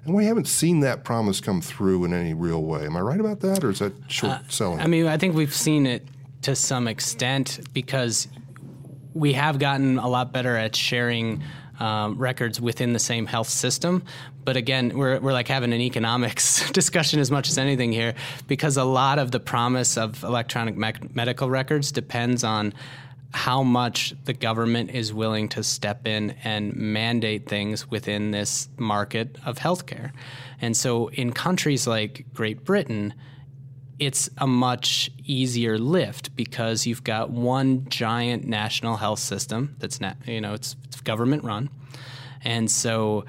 And 0.04 0.14
we 0.14 0.24
haven't 0.24 0.48
seen 0.48 0.80
that 0.80 1.04
promise 1.04 1.40
come 1.40 1.60
through 1.60 2.04
in 2.04 2.14
any 2.14 2.34
real 2.34 2.62
way. 2.62 2.84
Am 2.84 2.96
I 2.96 3.00
right 3.00 3.20
about 3.20 3.40
that, 3.40 3.62
or 3.62 3.70
is 3.70 3.80
that 3.80 3.92
short 4.08 4.32
uh, 4.32 4.38
selling? 4.48 4.80
I 4.80 4.86
mean, 4.86 5.06
I 5.06 5.16
think 5.18 5.34
we've 5.34 5.54
seen 5.54 5.86
it 5.86 6.06
to 6.42 6.56
some 6.56 6.88
extent 6.88 7.60
because 7.74 8.28
we 9.12 9.34
have 9.34 9.58
gotten 9.58 9.98
a 9.98 10.08
lot 10.08 10.32
better 10.32 10.56
at 10.56 10.74
sharing 10.74 11.42
um, 11.80 12.18
records 12.18 12.60
within 12.60 12.92
the 12.92 12.98
same 12.98 13.26
health 13.26 13.48
system. 13.48 14.04
But 14.44 14.56
again, 14.56 14.96
we're, 14.96 15.18
we're 15.18 15.32
like 15.32 15.48
having 15.48 15.72
an 15.72 15.80
economics 15.80 16.70
discussion 16.72 17.18
as 17.18 17.30
much 17.30 17.48
as 17.48 17.58
anything 17.58 17.92
here 17.92 18.14
because 18.46 18.76
a 18.76 18.84
lot 18.84 19.18
of 19.18 19.30
the 19.32 19.40
promise 19.40 19.96
of 19.96 20.22
electronic 20.22 20.76
me- 20.76 20.92
medical 21.14 21.50
records 21.50 21.90
depends 21.90 22.44
on 22.44 22.72
how 23.32 23.62
much 23.62 24.12
the 24.24 24.32
government 24.32 24.90
is 24.90 25.14
willing 25.14 25.48
to 25.48 25.62
step 25.62 26.06
in 26.06 26.34
and 26.42 26.74
mandate 26.74 27.48
things 27.48 27.88
within 27.88 28.32
this 28.32 28.68
market 28.76 29.36
of 29.46 29.58
healthcare. 29.58 30.12
And 30.60 30.76
so 30.76 31.08
in 31.08 31.32
countries 31.32 31.86
like 31.86 32.26
Great 32.34 32.64
Britain, 32.64 33.14
it's 34.00 34.30
a 34.38 34.46
much 34.46 35.10
easier 35.24 35.78
lift 35.78 36.34
because 36.34 36.86
you've 36.86 37.04
got 37.04 37.30
one 37.30 37.86
giant 37.88 38.46
national 38.46 38.96
health 38.96 39.18
system 39.18 39.76
that's 39.78 40.00
not, 40.00 40.16
you 40.26 40.40
know, 40.40 40.54
it's, 40.54 40.74
it's 40.84 41.00
government 41.02 41.44
run. 41.44 41.68
And 42.42 42.70
so 42.70 43.26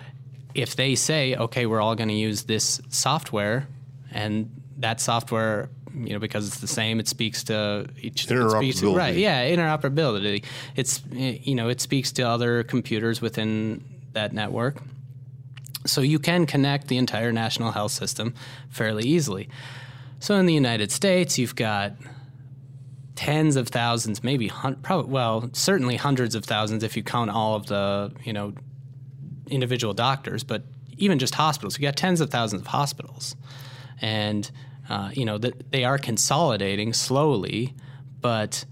if 0.56 0.78
they 0.78 0.96
say, 0.96 1.36
okay, 1.36 1.66
we're 1.66 1.82
all 1.82 1.96
going 1.96 2.08
to 2.08 2.16
use 2.16 2.44
this 2.44 2.82
software 2.88 3.68
and 4.12 4.50
that 4.78 5.02
software, 5.02 5.70
you 5.94 6.14
know, 6.14 6.20
because 6.20 6.48
it's 6.48 6.60
the 6.60 6.68
same, 6.68 7.02
it 7.02 7.08
speaks 7.10 7.44
to 7.44 7.88
each 8.00 8.28
interoperability. 8.28 8.80
To, 8.80 8.96
right? 8.96 9.16
Yeah, 9.16 9.44
interoperability. 9.50 10.46
It's 10.78 11.02
you 11.12 11.54
know, 11.54 11.68
it 11.68 11.82
speaks 11.82 12.14
to 12.14 12.24
other 12.24 12.64
computers 12.64 13.22
within 13.22 13.84
that 14.14 14.32
network. 14.32 14.78
So 15.86 16.00
you 16.00 16.20
can 16.20 16.46
connect 16.46 16.88
the 16.88 16.98
entire 16.98 17.34
national 17.34 17.72
health 17.72 17.92
system 17.92 18.36
fairly 18.70 19.04
easily. 19.04 19.50
So 20.22 20.36
in 20.36 20.46
the 20.46 20.54
United 20.54 20.92
States, 20.92 21.40
you've 21.40 21.56
got 21.56 21.94
tens 23.16 23.56
of 23.56 23.70
thousands, 23.70 24.24
maybe 24.24 24.50
hun- 24.50 24.76
probably 24.84 25.12
well, 25.12 25.50
certainly 25.54 25.96
hundreds 25.96 26.36
of 26.36 26.46
thousands 26.46 26.84
if 26.84 26.96
you 26.96 27.02
count 27.02 27.32
all 27.32 27.56
of 27.56 27.66
the 27.66 28.14
you 28.24 28.32
know 28.32 28.54
individual 29.48 29.96
doctors, 29.96 30.44
but 30.44 30.64
even 30.98 31.18
just 31.18 31.34
hospitals. 31.34 31.80
You 31.80 31.82
got 31.82 31.96
tens 31.96 32.22
of 32.22 32.30
thousands 32.30 32.62
of 32.62 32.68
hospitals, 32.68 33.36
and 34.00 34.50
uh, 34.90 35.10
you 35.12 35.26
know 35.26 35.40
that 35.40 35.72
they 35.72 35.86
are 35.86 35.98
consolidating 35.98 36.94
slowly, 36.94 37.74
but 38.20 38.64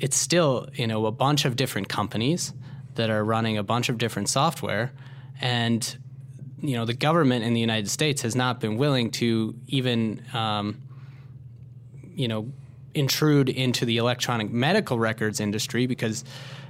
it's 0.00 0.16
still 0.16 0.68
you 0.74 0.88
know 0.88 1.06
a 1.06 1.12
bunch 1.12 1.44
of 1.44 1.54
different 1.54 1.88
companies 1.88 2.52
that 2.96 3.08
are 3.08 3.24
running 3.24 3.56
a 3.56 3.62
bunch 3.62 3.88
of 3.88 3.98
different 3.98 4.28
software, 4.28 4.92
and 5.40 5.96
you 6.60 6.76
know 6.76 6.84
the 6.84 6.92
government 6.92 7.44
in 7.44 7.54
the 7.54 7.60
United 7.60 7.88
States 7.88 8.22
has 8.22 8.34
not 8.34 8.58
been 8.58 8.76
willing 8.76 9.12
to 9.12 9.54
even 9.68 10.24
um, 10.32 10.82
you 12.18 12.28
know, 12.28 12.50
intrude 12.94 13.48
into 13.48 13.84
the 13.84 13.96
electronic 13.96 14.50
medical 14.50 14.98
records 14.98 15.40
industry 15.40 15.86
because 15.86 16.24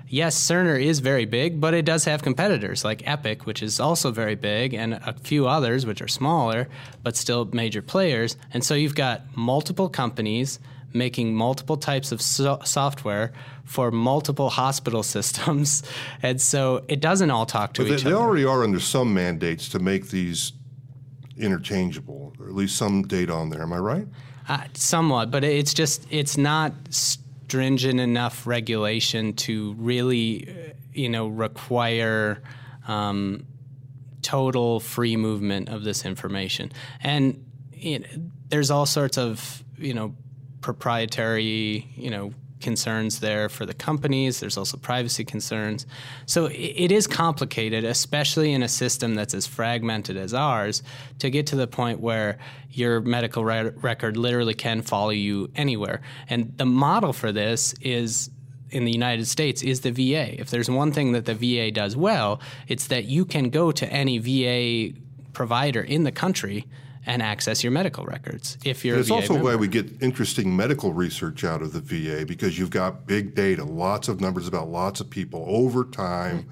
yes, 0.09 0.39
Cerner 0.39 0.81
is 0.83 0.99
very 1.01 1.25
big, 1.25 1.61
but 1.61 1.75
it 1.75 1.85
does 1.85 2.05
have 2.05 2.23
competitors 2.23 2.85
like 2.85 3.07
Epic, 3.07 3.47
which 3.47 3.63
is 3.63 3.81
also 3.81 4.11
very 4.11 4.35
big, 4.35 4.75
and 4.75 4.95
a 4.95 5.15
few 5.23 5.49
others 5.49 5.87
which 5.87 6.03
are 6.03 6.09
smaller 6.09 6.69
but 7.03 7.17
still 7.17 7.47
major 7.47 7.83
players. 7.83 8.37
And 8.53 8.63
so 8.63 8.75
you've 8.75 8.95
got 8.95 9.23
multiple 9.35 9.89
companies 9.89 10.59
making 10.93 11.35
multiple 11.35 11.77
types 11.77 12.13
of 12.13 12.21
so- 12.21 12.61
software 12.65 13.33
for 13.65 13.91
multiple 13.91 14.51
hospital 14.51 15.03
systems, 15.15 15.83
and 16.23 16.41
so 16.41 16.85
it 16.89 17.01
doesn't 17.01 17.31
all 17.31 17.47
talk 17.47 17.75
to 17.75 17.83
but 17.83 17.93
each 17.93 18.03
they, 18.03 18.11
other. 18.11 18.11
They 18.11 18.23
already 18.23 18.45
are 18.45 18.65
under 18.65 18.81
some 18.81 19.15
mandates 19.15 19.69
to 19.71 19.79
make 19.79 20.09
these 20.09 20.53
interchangeable, 21.38 22.35
or 22.38 22.46
at 22.46 22.55
least 22.55 22.77
some 22.77 23.03
data 23.03 23.33
on 23.33 23.51
there. 23.51 23.62
Am 23.62 23.72
I 23.72 23.79
right? 23.79 24.07
Uh, 24.48 24.64
somewhat, 24.74 25.31
but 25.31 25.44
it's 25.44 25.74
just 25.74 26.07
it's 26.11 26.37
not 26.37 26.72
stringent 26.90 28.01
enough 28.01 28.46
regulation 28.46 29.35
to 29.35 29.74
really, 29.74 30.48
uh, 30.48 30.72
you 30.92 31.09
know, 31.09 31.29
require 31.29 32.42
um, 32.87 33.46
total 34.22 34.81
free 34.81 35.16
movement 35.16 35.68
of 35.68 35.85
this 35.85 36.05
information. 36.05 36.72
And 37.01 37.44
there's 38.48 38.70
all 38.70 38.87
sorts 38.87 39.18
of 39.18 39.64
you 39.77 39.94
know 39.94 40.14
proprietary 40.61 41.87
you 41.94 42.11
know 42.11 42.33
concerns 42.61 43.21
there 43.21 43.49
for 43.49 43.66
the 43.66 43.75
companies. 43.75 44.40
There's 44.40 44.57
also 44.57 44.77
privacy 44.77 45.25
concerns. 45.25 45.87
So 46.27 46.47
it 46.47 46.92
is 46.92 47.07
complicated, 47.07 47.85
especially 47.85 48.53
in 48.53 48.62
a 48.62 48.68
system 48.68 49.14
that's 49.14 49.35
as 49.35 49.47
fragmented 49.47 50.16
as 50.16 50.35
ours, 50.35 50.83
to 51.18 51.31
get 51.31 51.47
to 51.49 51.57
the 51.57 51.66
point 51.66 52.01
where 52.01 52.38
your 52.71 53.01
medical 53.01 53.44
re- 53.44 53.71
record 53.77 54.16
literally 54.16 54.55
can 54.55 54.83
follow 54.83 55.11
you 55.11 55.51
anywhere. 55.57 56.01
And 56.29 56.57
the 56.57 56.66
model 56.66 57.12
for 57.12 57.33
this 57.33 57.75
is 57.81 58.31
in 58.71 58.85
the 58.85 58.92
United 58.92 59.27
States 59.27 59.62
is 59.62 59.81
the 59.81 59.90
VA. 59.90 60.38
If 60.38 60.51
there's 60.51 60.71
one 60.71 60.92
thing 60.92 61.12
that 61.12 61.25
the 61.25 61.35
VA 61.35 61.71
does 61.71 61.97
well, 61.97 62.40
it's 62.66 62.88
that 62.88 63.05
you 63.05 63.25
can 63.25 63.51
go 63.51 63.73
to 63.73 63.90
any 63.92 64.18
VA 64.18 64.94
provider 65.33 65.81
in 65.81 66.05
the 66.05 66.12
country 66.12 66.66
and 67.09 67.23
access 67.23 67.64
your 67.64 67.73
medical 67.73 68.05
records 68.05 68.59
if 68.64 68.85
you're. 68.85 68.99
it's 68.99 69.11
also 69.11 69.33
member. 69.33 69.49
why 69.49 69.57
we 69.57 69.66
get 69.66 69.90
interesting 70.03 70.55
medical 70.55 70.92
research 70.92 71.42
out 71.42 71.62
of 71.62 71.73
the 71.73 71.81
VA 71.81 72.27
because 72.27 72.59
you've 72.59 72.71
got 72.71 73.07
big 73.07 73.35
data, 73.35 73.64
lots 73.64 74.09
of 74.09 74.21
numbers 74.21 74.47
about 74.47 74.68
lots 74.68 75.01
of 75.01 75.09
people 75.09 75.44
over 75.49 75.85
time, 75.85 76.47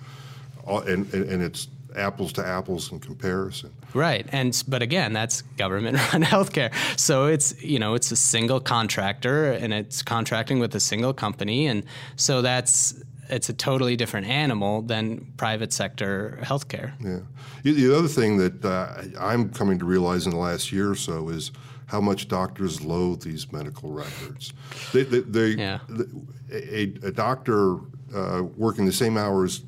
mm-hmm. 0.67 0.89
and, 0.89 1.13
and, 1.15 1.31
and 1.31 1.43
it's 1.43 1.69
apples 1.95 2.33
to 2.35 2.47
apples 2.47 2.91
in 2.91 3.01
comparison. 3.01 3.71
Right, 3.95 4.27
and 4.33 4.63
but 4.67 4.83
again, 4.83 5.13
that's 5.13 5.43
government-run 5.43 6.23
healthcare. 6.23 6.73
So 6.99 7.27
it's 7.27 7.63
you 7.63 7.79
know 7.79 7.95
it's 7.95 8.11
a 8.11 8.17
single 8.17 8.61
contractor, 8.61 9.53
and 9.53 9.75
it's 9.75 10.03
contracting 10.03 10.59
with 10.59 10.75
a 10.75 10.81
single 10.81 11.13
company, 11.13 11.67
and 11.67 11.85
so 12.17 12.41
that's 12.41 12.95
it's 13.29 13.49
a 13.49 13.53
totally 13.53 13.97
different 13.97 14.27
animal 14.27 14.83
than 14.83 15.33
private 15.37 15.73
sector 15.73 16.39
healthcare. 16.43 16.93
Yeah. 17.01 17.21
The 17.63 17.97
other 17.97 18.09
thing 18.09 18.37
that 18.39 18.65
uh, 18.65 19.03
I'm 19.19 19.51
coming 19.51 19.79
to 19.79 19.85
realize 19.85 20.27
in 20.27 20.33
the 20.33 20.39
last 20.39 20.73
year 20.73 20.91
or 20.91 20.95
so 20.95 21.29
is 21.29 21.53
how 21.87 22.01
much 22.01 22.29
doctors 22.29 22.83
loathe 22.85 23.23
these 23.23 23.51
medical 23.53 23.91
records. 23.91 24.53
They, 24.93 25.05
they, 25.05 25.21
they 25.21 25.49
yeah. 25.51 25.79
a, 26.53 26.83
a, 27.03 27.13
doctor 27.13 27.79
uh, 28.15 28.43
working 28.57 28.87
the 28.87 28.93
same 28.93 29.17
hours, 29.17 29.63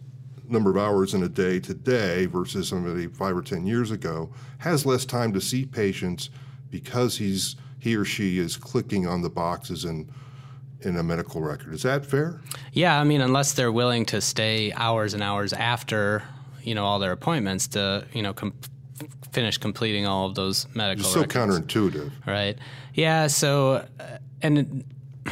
number 0.49 0.71
of 0.71 0.77
hours 0.77 1.15
in 1.15 1.23
a 1.23 1.29
day 1.29 1.61
today 1.61 2.27
versus 2.27 2.69
somebody 2.69 3.07
five 3.07 3.37
or 3.37 3.43
ten 3.43 3.67
years 3.67 3.91
ago 3.91 4.31
has 4.59 4.85
less 4.85 5.05
time 5.05 5.33
to 5.33 5.41
see 5.41 5.65
patients 5.65 6.31
because 6.71 7.19
he's 7.19 7.57
he 7.79 7.95
or 7.95 8.05
she 8.05 8.39
is 8.39 8.57
clicking 8.57 9.07
on 9.07 9.23
the 9.23 9.31
boxes 9.31 9.85
and 9.85 10.11
in 10.83 10.97
a 10.97 11.03
medical 11.03 11.41
record. 11.41 11.75
Is 11.75 11.83
that 11.83 12.07
fair? 12.07 12.41
Yeah, 12.73 13.01
I 13.01 13.05
mean, 13.05 13.21
unless 13.21 13.53
they're 13.53 13.73
willing 13.73 14.05
to 14.07 14.21
stay 14.21 14.73
hours 14.73 15.15
and 15.15 15.23
hours 15.23 15.53
after 15.53 16.23
you 16.63 16.75
know 16.75 16.85
all 16.85 16.99
their 16.99 17.13
appointments 17.13 17.69
to 17.69 18.07
you 18.13 18.23
know 18.23 18.33
com- 18.33 18.55
finish 19.33 19.59
completing 19.59 20.07
all 20.07 20.27
of 20.27 20.35
those 20.35 20.67
medical. 20.75 21.05
It's 21.05 21.13
so 21.13 21.21
records. 21.21 21.61
counterintuitive, 21.61 22.11
right? 22.27 22.59
Yeah. 22.95 23.27
So, 23.29 23.87
uh, 24.01 24.19
and 24.43 24.85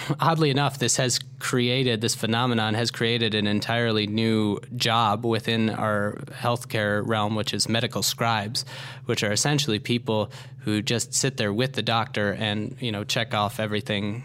oddly 0.21 0.51
enough, 0.51 0.79
this 0.79 0.97
has 0.97 1.19
created 1.39 2.01
this 2.01 2.15
phenomenon 2.15 2.75
has 2.75 2.91
created 2.91 3.35
an 3.35 3.47
entirely 3.47 4.07
new 4.07 4.59
job 4.75 5.25
within 5.25 5.71
our 5.71 6.15
healthcare 6.31 7.07
realm, 7.07 7.35
which 7.35 7.53
is 7.53 7.69
medical 7.69 8.03
scribes, 8.03 8.65
which 9.05 9.23
are 9.23 9.33
essentially 9.33 9.79
people 9.79 10.31
who 10.61 10.83
just 10.83 11.15
sit 11.15 11.37
there 11.37 11.53
with 11.53 11.75
the 11.75 11.83
doctor 11.83 12.33
and 12.33 12.77
you 12.81 12.91
know 12.91 13.05
check 13.05 13.35
off 13.35 13.61
everything 13.61 14.25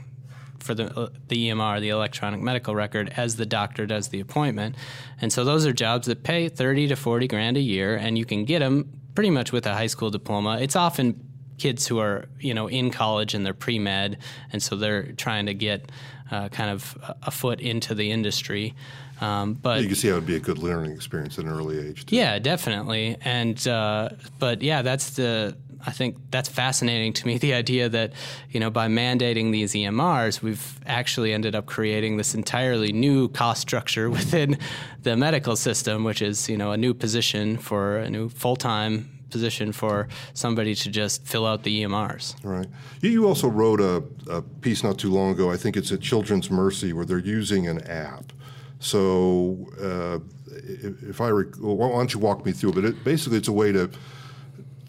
for 0.62 0.74
the 0.74 1.12
the 1.28 1.50
EMR, 1.50 1.82
the 1.82 1.90
electronic 1.90 2.42
medical 2.42 2.76
record, 2.76 3.12
as 3.18 3.36
the 3.36 3.46
doctor 3.46 3.86
does 3.86 4.10
the 4.10 4.20
appointment. 4.20 4.76
And 5.20 5.32
so 5.32 5.44
those 5.44 5.66
are 5.66 5.74
jobs 5.74 6.08
that 6.08 6.24
pay 6.24 6.50
30 6.50 6.90
to 6.90 6.96
40 6.96 7.28
grand 7.28 7.58
a 7.58 7.62
year, 7.62 7.96
and 7.96 8.18
you 8.18 8.26
can 8.26 8.46
get 8.46 8.60
them 8.60 8.92
pretty 9.16 9.30
much 9.30 9.52
with 9.52 9.66
a 9.66 9.74
high 9.74 9.88
school 9.88 10.10
diploma. 10.10 10.60
It's 10.60 10.76
often 10.76 11.28
kids 11.58 11.86
who 11.86 12.00
are 12.00 12.26
you 12.40 12.54
know 12.54 12.68
in 12.68 12.90
college 12.90 13.34
and 13.34 13.46
they're 13.46 13.54
pre 13.54 13.80
med, 13.80 14.18
and 14.52 14.62
so 14.62 14.76
they're 14.76 15.12
trying 15.14 15.46
to 15.48 15.54
get 15.54 15.92
uh, 16.32 16.50
kind 16.50 16.72
of 16.72 16.98
a 17.24 17.32
foot 17.32 17.60
into 17.60 17.94
the 17.94 18.12
industry. 18.12 18.74
Um, 19.22 19.54
but 19.54 19.82
you 19.82 19.88
can 19.88 19.96
see 19.96 20.08
how 20.08 20.16
it 20.16 20.18
would 20.18 20.26
be 20.26 20.36
a 20.36 20.40
good 20.40 20.58
learning 20.58 20.92
experience 20.92 21.38
at 21.38 21.46
an 21.46 21.52
early 21.52 21.80
age. 21.80 22.08
Too. 22.08 22.16
Yeah, 22.16 22.40
definitely. 22.40 23.18
And 23.22 23.66
uh, 23.68 24.10
but 24.40 24.62
yeah, 24.64 24.82
that's 24.82 25.12
the 25.12 25.56
I 25.86 25.92
think 25.92 26.18
that's 26.30 26.50
fascinating 26.50 27.14
to 27.14 27.28
me. 27.28 27.38
The 27.42 27.54
idea 27.54 27.90
that 27.90 28.14
you 28.52 28.60
know 28.60 28.70
by 28.70 28.88
mandating 28.88 29.52
these 29.52 29.74
EMRs, 29.74 30.42
we've 30.42 30.80
actually 30.86 31.34
ended 31.34 31.56
up 31.56 31.66
creating 31.66 32.18
this 32.18 32.36
entirely 32.36 32.92
new 32.92 33.30
cost 33.30 33.62
structure 33.62 34.10
within 34.18 34.58
the 35.04 35.16
medical 35.16 35.56
system, 35.56 36.04
which 36.04 36.22
is 36.22 36.50
you 36.50 36.58
know 36.58 36.72
a 36.72 36.78
new 36.78 36.94
position 36.94 37.58
for 37.58 37.98
a 37.98 38.10
new 38.10 38.30
full 38.30 38.56
time 38.56 39.10
position 39.32 39.72
for 39.72 40.08
somebody 40.34 40.76
to 40.76 40.90
just 40.90 41.26
fill 41.26 41.46
out 41.46 41.64
the 41.64 41.84
EMRs. 41.84 42.36
Right. 42.44 42.68
You 43.02 43.28
also 43.28 43.48
wrote 43.48 43.80
a, 43.80 44.04
a 44.30 44.42
piece 44.42 44.84
not 44.84 45.00
too 45.00 45.10
long 45.10 45.32
ago. 45.32 45.50
I 45.50 45.58
think 45.58 45.78
it's 45.78 45.92
at 45.92 46.02
Children's 46.02 46.52
Mercy 46.52 46.92
where 46.92 47.06
they're 47.06 47.18
using 47.18 47.68
an 47.68 47.80
app. 47.88 48.34
So. 48.82 49.68
Uh, 49.82 50.20
if 50.54 51.22
I 51.22 51.30
rec- 51.30 51.56
why 51.60 51.90
don't 51.90 52.14
you 52.14 52.20
walk 52.20 52.46
me 52.46 52.52
through 52.52 52.72
it? 52.72 52.76
But 52.76 52.86
it, 52.86 53.04
basically, 53.04 53.38
it's 53.38 53.48
a 53.48 53.54
way 53.54 53.72
to 53.72 53.90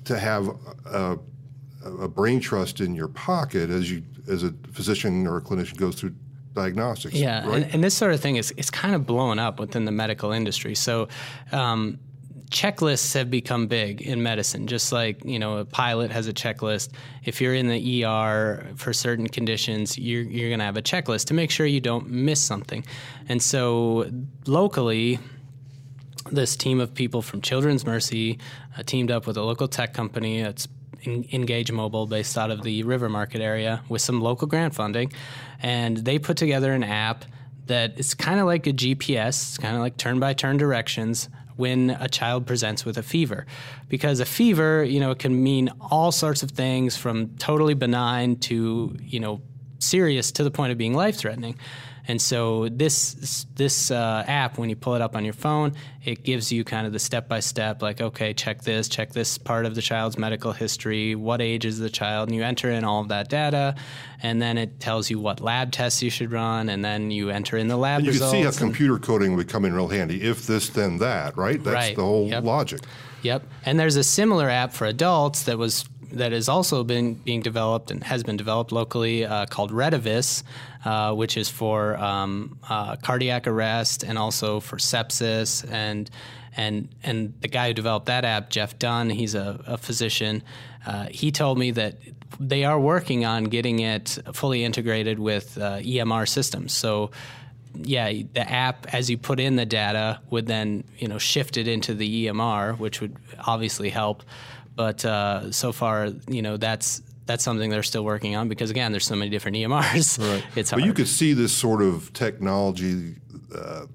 to 0.05 0.19
have 0.19 0.49
a, 0.87 1.19
a 1.85 2.09
brain 2.09 2.41
trust 2.41 2.81
in 2.81 2.95
your 2.95 3.09
pocket 3.09 3.71
as 3.71 3.91
you 3.91 4.03
as 4.29 4.43
a 4.43 4.53
physician 4.73 5.27
or 5.27 5.39
a 5.39 5.41
clinician 5.41 5.77
goes 5.77 5.95
through 5.97 6.15
diagnostics. 6.55 7.15
Yeah, 7.15 7.47
right? 7.47 7.63
and, 7.63 7.75
and, 7.75 7.85
this 7.85 7.97
sort 7.97 8.13
of 8.13 8.21
thing 8.21 8.37
is 8.37 8.53
it's 8.57 8.71
kind 8.71 8.95
of 8.95 9.07
blown 9.07 9.39
up 9.39 9.59
within 9.59 9.85
the 9.85 9.93
medical 9.93 10.33
industry. 10.33 10.75
So. 10.75 11.09
Um, 11.51 11.99
checklists 12.53 13.15
have 13.15 13.31
become 13.31 13.67
big 13.67 14.03
in 14.03 14.23
medicine 14.23 14.67
just 14.67 14.93
like 14.93 15.25
you 15.25 15.39
know 15.39 15.59
a 15.59 15.65
pilot 15.65 16.11
has 16.11 16.29
a 16.29 16.33
checklist 16.33 16.91
if 17.25 17.41
you're 17.41 17.55
in 17.55 17.69
the 17.69 18.05
er 18.05 18.71
for 18.77 18.93
certain 18.93 19.27
conditions 19.27 19.99
you're, 19.99 20.23
you're 20.23 20.51
going 20.51 20.59
to 20.59 20.65
have 20.65 20.77
a 20.77 20.83
checklist 20.83 21.25
to 21.27 21.35
make 21.35 21.51
sure 21.51 21.65
you 21.65 21.81
don't 21.81 22.09
miss 22.09 22.41
something 22.41 22.85
and 23.29 23.43
so 23.43 24.09
locally 24.47 25.19
this 26.31 26.55
team 26.55 26.81
of 26.81 26.95
people 26.95 27.21
from 27.21 27.41
Children's 27.41 27.85
Mercy 27.85 28.39
uh, 28.79 28.83
teamed 28.85 29.11
up 29.11 29.27
with 29.27 29.37
a 29.37 29.43
local 29.43 29.67
tech 29.67 29.93
company 29.93 30.41
that's 30.43 30.69
Engage 31.05 31.73
Mobile, 31.73 32.07
based 32.07 32.39
out 32.39 32.53
of 32.53 32.63
the 32.63 32.85
River 32.85 33.09
Market 33.09 33.41
area, 33.41 33.83
with 33.89 34.01
some 34.01 34.21
local 34.21 34.47
grant 34.47 34.73
funding, 34.73 35.13
and 35.61 35.97
they 35.97 36.19
put 36.19 36.37
together 36.37 36.73
an 36.73 36.85
app 36.85 37.25
that 37.67 37.99
is 37.99 38.15
kind 38.15 38.39
of 38.39 38.47
like 38.47 38.67
a 38.67 38.73
GPS. 38.73 39.29
It's 39.29 39.59
kind 39.59 39.75
of 39.75 39.81
like 39.81 39.97
turn-by-turn 39.97 40.59
directions 40.59 41.29
when 41.63 41.91
a 41.91 42.09
child 42.09 42.47
presents 42.47 42.85
with 42.85 42.99
a 42.99 43.03
fever. 43.03 43.47
Because 43.89 44.21
a 44.21 44.25
fever 44.25 44.83
you 44.83 45.01
know 45.03 45.11
it 45.13 45.21
can 45.25 45.35
mean 45.51 45.71
all 45.91 46.11
sorts 46.13 46.43
of 46.43 46.51
things 46.51 46.97
from 46.97 47.17
totally 47.49 47.75
benign 47.75 48.37
to 48.49 48.97
you 49.15 49.21
know 49.21 49.41
serious 49.79 50.33
to 50.33 50.43
the 50.45 50.51
point 50.51 50.71
of 50.73 50.79
being 50.79 50.95
life 50.95 51.17
threatening 51.17 51.57
and 52.09 52.21
so 52.21 52.69
this 52.69 53.47
this 53.55 53.91
uh, 53.91 54.25
app, 54.27 54.59
when 54.59 54.69
you 54.69 54.77
pull 54.77 54.95
it 54.95 55.03
up 55.03 55.15
on 55.15 55.25
your 55.25 55.35
phone, 55.35 55.75
it 56.05 56.25
gives 56.25 56.51
you 56.51 56.65
kind 56.65 56.87
of 56.87 56.93
the 56.93 56.99
step 56.99 57.29
by 57.29 57.41
step, 57.41 57.81
like 57.81 58.01
okay, 58.01 58.35
check 58.35 58.63
this, 58.63 58.89
check 58.89 59.13
this 59.13 59.39
part 59.39 59.67
of 59.67 59.75
the 59.75 59.83
child's 59.83 60.19
medical 60.19 60.53
history, 60.53 61.15
what 61.15 61.41
age 61.41 61.65
is 61.65 61.79
the 61.79 61.91
child, 61.91 62.29
and 62.29 62.37
you 62.37 62.43
enter 62.43 62.71
in 62.71 62.85
all 62.85 63.01
of 63.01 63.09
that 63.09 63.29
data, 63.29 63.75
and 64.23 64.43
then 64.43 64.59
it 64.59 64.81
tells 64.81 65.11
you 65.11 65.21
what 65.21 65.41
lab 65.41 65.71
tests 65.71 66.03
you 66.03 66.11
should 66.11 66.33
run, 66.33 66.69
and 66.69 66.85
then 66.85 67.11
you 67.11 67.31
enter 67.31 67.57
in 67.57 67.69
the 67.69 67.77
lab 67.77 67.99
and 67.99 68.07
you 68.07 68.13
results. 68.13 68.33
Can 68.33 68.41
see 68.41 68.45
how 68.45 68.67
computer 68.67 68.99
coding 68.99 69.37
would 69.37 69.49
come 69.49 69.65
in 69.65 69.73
real 69.73 69.89
handy. 69.89 70.23
If 70.23 70.47
this, 70.47 70.71
then 70.71 70.99
that, 70.99 71.37
right? 71.37 71.63
That's 71.63 71.75
right. 71.75 71.97
the 71.97 72.03
whole 72.03 72.29
yep. 72.29 72.43
logic. 72.43 72.81
Yep. 73.23 73.45
And 73.65 73.79
there's 73.79 73.97
a 73.97 74.03
similar 74.05 74.51
app 74.51 74.73
for 74.73 74.87
adults 74.87 75.45
that 75.45 75.57
was 75.57 75.85
that 76.13 76.33
has 76.33 76.49
also 76.49 76.85
been 76.85 77.15
being 77.15 77.41
developed 77.41 77.91
and 77.91 78.03
has 78.05 78.23
been 78.23 78.37
developed 78.37 78.73
locally 78.73 79.25
uh, 79.25 79.47
called 79.47 79.73
Retevis, 79.73 80.43
uh, 80.85 81.15
which 81.15 81.37
is 81.37 81.49
for 81.49 81.97
um, 81.97 82.59
uh, 82.69 82.97
cardiac 82.97 83.47
arrest 83.47 84.03
and 84.03 84.19
also 84.19 84.61
for 84.61 84.77
sepsis 84.77 85.71
and 85.71 86.11
and 86.57 86.89
and 87.03 87.33
the 87.41 87.49
guy 87.49 87.69
who 87.69 87.75
developed 87.75 88.07
that 88.07 88.25
app, 88.25 88.51
Jeff 88.51 88.79
Dunn, 88.79 89.11
he's 89.11 89.35
a, 89.35 89.61
a 89.67 89.79
physician. 89.79 90.43
Uh, 90.87 91.07
he 91.11 91.31
told 91.31 91.59
me 91.59 91.71
that 91.71 91.97
they 92.39 92.65
are 92.65 92.79
working 92.79 93.25
on 93.25 93.45
getting 93.45 93.81
it 93.81 94.19
fully 94.33 94.65
integrated 94.65 95.19
with 95.19 95.57
uh, 95.59 95.79
EMR 95.79 96.29
systems. 96.29 96.73
So 96.73 97.11
yeah, 97.75 98.13
the 98.35 98.49
app 98.51 98.93
as 98.95 99.09
you 99.09 99.17
put 99.17 99.41
in 99.41 99.57
the 99.57 99.65
data 99.65 100.21
would 100.31 100.47
then 100.47 100.85
you 100.99 101.09
know 101.09 101.19
shift 101.19 101.57
it 101.57 101.69
into 101.69 101.95
the 101.95 102.27
EMR, 102.27 102.79
which 102.79 103.01
would 103.01 103.17
obviously 103.47 103.91
help. 103.91 104.23
But 104.75 105.05
uh, 105.05 105.53
so 105.53 105.73
far, 105.73 106.09
you 106.29 106.43
know, 106.43 106.57
that's 106.57 107.03
that's 107.27 107.45
something 107.45 107.71
they're 107.71 107.83
still 107.83 108.05
working 108.05 108.37
on 108.37 108.49
because 108.49 108.71
again, 108.71 108.93
there's 108.93 109.07
so 109.07 109.17
many 109.17 109.31
different 109.31 109.57
EMRs. 109.57 110.19
Right. 110.19 110.45
It's 110.57 110.71
hard. 110.71 110.83
But 110.83 110.87
you 110.87 110.93
could 110.93 111.09
see 111.09 111.33
this 111.33 111.53
sort 111.53 111.83
of 111.83 112.13
technology 112.13 113.15
uh, 113.55 113.87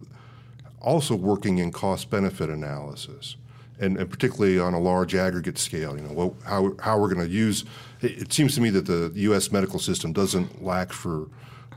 also 0.81 1.15
working 1.15 1.57
in 1.57 1.71
cost 1.71 2.09
benefit 2.09 2.49
analysis. 2.49 3.35
And, 3.79 3.95
and, 3.97 4.09
particularly 4.09 4.57
on 4.57 4.73
a 4.73 4.79
large 4.79 5.13
aggregate 5.13 5.59
scale, 5.59 5.95
you 5.95 6.01
know, 6.01 6.11
what, 6.11 6.33
how, 6.43 6.75
how 6.79 6.99
we're 6.99 7.13
going 7.13 7.27
to 7.27 7.31
use. 7.31 7.63
It, 8.01 8.23
it, 8.23 8.33
seems 8.33 8.55
to 8.55 8.61
me 8.61 8.71
that 8.71 8.87
the 8.87 9.11
U.S. 9.13 9.51
medical 9.51 9.77
system 9.77 10.13
doesn't 10.13 10.63
lack 10.63 10.91
for 10.91 11.27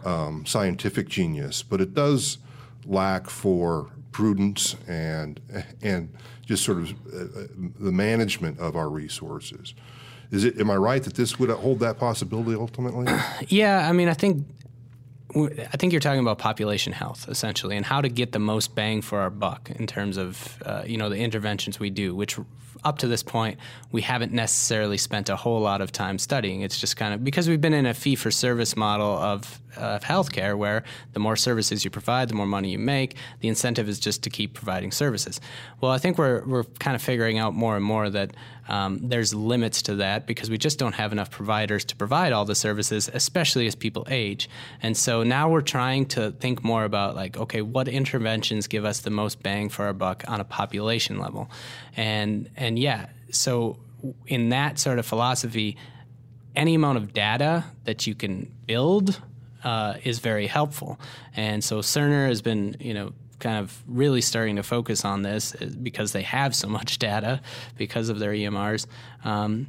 um, 0.06 0.46
scientific 0.46 1.10
genius, 1.10 1.62
but 1.62 1.78
it 1.78 1.92
does 1.92 2.38
lack 2.86 3.28
for 3.28 3.90
prudence 4.12 4.76
and 4.88 5.40
and 5.82 6.12
just 6.44 6.64
sort 6.64 6.78
of 6.78 6.90
uh, 6.90 7.46
the 7.78 7.92
management 7.92 8.58
of 8.58 8.76
our 8.76 8.88
resources. 8.88 9.74
Is 10.30 10.44
it? 10.44 10.60
Am 10.60 10.70
I 10.70 10.76
right 10.76 11.02
that 11.02 11.14
this 11.14 11.38
would 11.38 11.50
hold 11.50 11.80
that 11.80 11.98
possibility 11.98 12.54
ultimately? 12.54 13.06
Yeah, 13.48 13.88
I 13.88 13.92
mean, 13.92 14.08
I 14.08 14.14
think 14.14 14.46
I 15.36 15.76
think 15.76 15.92
you're 15.92 16.00
talking 16.00 16.20
about 16.20 16.38
population 16.38 16.92
health 16.92 17.28
essentially, 17.28 17.76
and 17.76 17.84
how 17.84 18.00
to 18.00 18.08
get 18.08 18.32
the 18.32 18.38
most 18.38 18.74
bang 18.74 19.02
for 19.02 19.20
our 19.20 19.30
buck 19.30 19.70
in 19.70 19.86
terms 19.86 20.16
of 20.16 20.62
uh, 20.64 20.82
you 20.86 20.96
know 20.96 21.08
the 21.08 21.18
interventions 21.18 21.78
we 21.78 21.90
do, 21.90 22.14
which 22.14 22.38
up 22.84 22.98
to 22.98 23.06
this 23.06 23.22
point 23.22 23.58
we 23.92 24.00
haven't 24.00 24.32
necessarily 24.32 24.96
spent 24.96 25.28
a 25.28 25.36
whole 25.36 25.60
lot 25.60 25.80
of 25.80 25.92
time 25.92 26.18
studying. 26.18 26.62
It's 26.62 26.78
just 26.78 26.96
kind 26.96 27.14
of 27.14 27.22
because 27.22 27.48
we've 27.48 27.60
been 27.60 27.74
in 27.74 27.86
a 27.86 27.94
fee 27.94 28.16
for 28.16 28.30
service 28.30 28.76
model 28.76 29.16
of 29.18 29.60
of 29.76 30.02
healthcare, 30.02 30.56
where 30.56 30.82
the 31.12 31.20
more 31.20 31.36
services 31.36 31.84
you 31.84 31.90
provide, 31.90 32.28
the 32.28 32.34
more 32.34 32.46
money 32.46 32.70
you 32.70 32.78
make. 32.78 33.14
The 33.40 33.48
incentive 33.48 33.88
is 33.88 34.00
just 34.00 34.22
to 34.24 34.30
keep 34.30 34.54
providing 34.54 34.90
services. 34.90 35.40
Well, 35.80 35.92
I 35.92 35.98
think 35.98 36.18
we're 36.18 36.44
we're 36.44 36.64
kind 36.64 36.96
of 36.96 37.02
figuring 37.02 37.38
out 37.38 37.54
more 37.54 37.76
and 37.76 37.84
more 37.84 38.10
that 38.10 38.32
um, 38.70 39.00
there's 39.02 39.34
limits 39.34 39.82
to 39.82 39.96
that 39.96 40.26
because 40.26 40.48
we 40.48 40.56
just 40.56 40.78
don't 40.78 40.94
have 40.94 41.12
enough 41.12 41.30
providers 41.30 41.84
to 41.86 41.96
provide 41.96 42.32
all 42.32 42.44
the 42.44 42.54
services, 42.54 43.10
especially 43.12 43.66
as 43.66 43.74
people 43.74 44.06
age. 44.08 44.48
And 44.80 44.96
so 44.96 45.22
now 45.24 45.50
we're 45.50 45.60
trying 45.60 46.06
to 46.06 46.30
think 46.30 46.62
more 46.62 46.84
about 46.84 47.16
like, 47.16 47.36
okay, 47.36 47.62
what 47.62 47.88
interventions 47.88 48.68
give 48.68 48.84
us 48.84 49.00
the 49.00 49.10
most 49.10 49.42
bang 49.42 49.68
for 49.68 49.86
our 49.86 49.92
buck 49.92 50.24
on 50.28 50.40
a 50.40 50.44
population 50.44 51.18
level, 51.18 51.50
and 51.96 52.48
and 52.56 52.78
yeah, 52.78 53.06
so 53.30 53.76
in 54.26 54.48
that 54.50 54.78
sort 54.78 54.98
of 54.98 55.06
philosophy, 55.06 55.76
any 56.56 56.74
amount 56.74 56.98
of 56.98 57.12
data 57.12 57.64
that 57.84 58.06
you 58.06 58.14
can 58.14 58.50
build 58.66 59.20
uh, 59.64 59.94
is 60.04 60.20
very 60.20 60.46
helpful. 60.46 60.98
And 61.36 61.62
so 61.62 61.80
Cerner 61.80 62.28
has 62.28 62.40
been, 62.40 62.76
you 62.80 62.94
know, 62.94 63.12
kind 63.40 63.58
of 63.58 63.82
really 63.86 64.20
starting 64.20 64.56
to 64.56 64.62
focus 64.62 65.04
on 65.04 65.22
this 65.22 65.52
because 65.82 66.12
they 66.12 66.22
have 66.22 66.54
so 66.54 66.68
much 66.68 66.98
data 67.10 67.40
because 67.76 68.08
of 68.08 68.18
their 68.18 68.32
EMRs. 68.32 68.86
Um, 69.24 69.68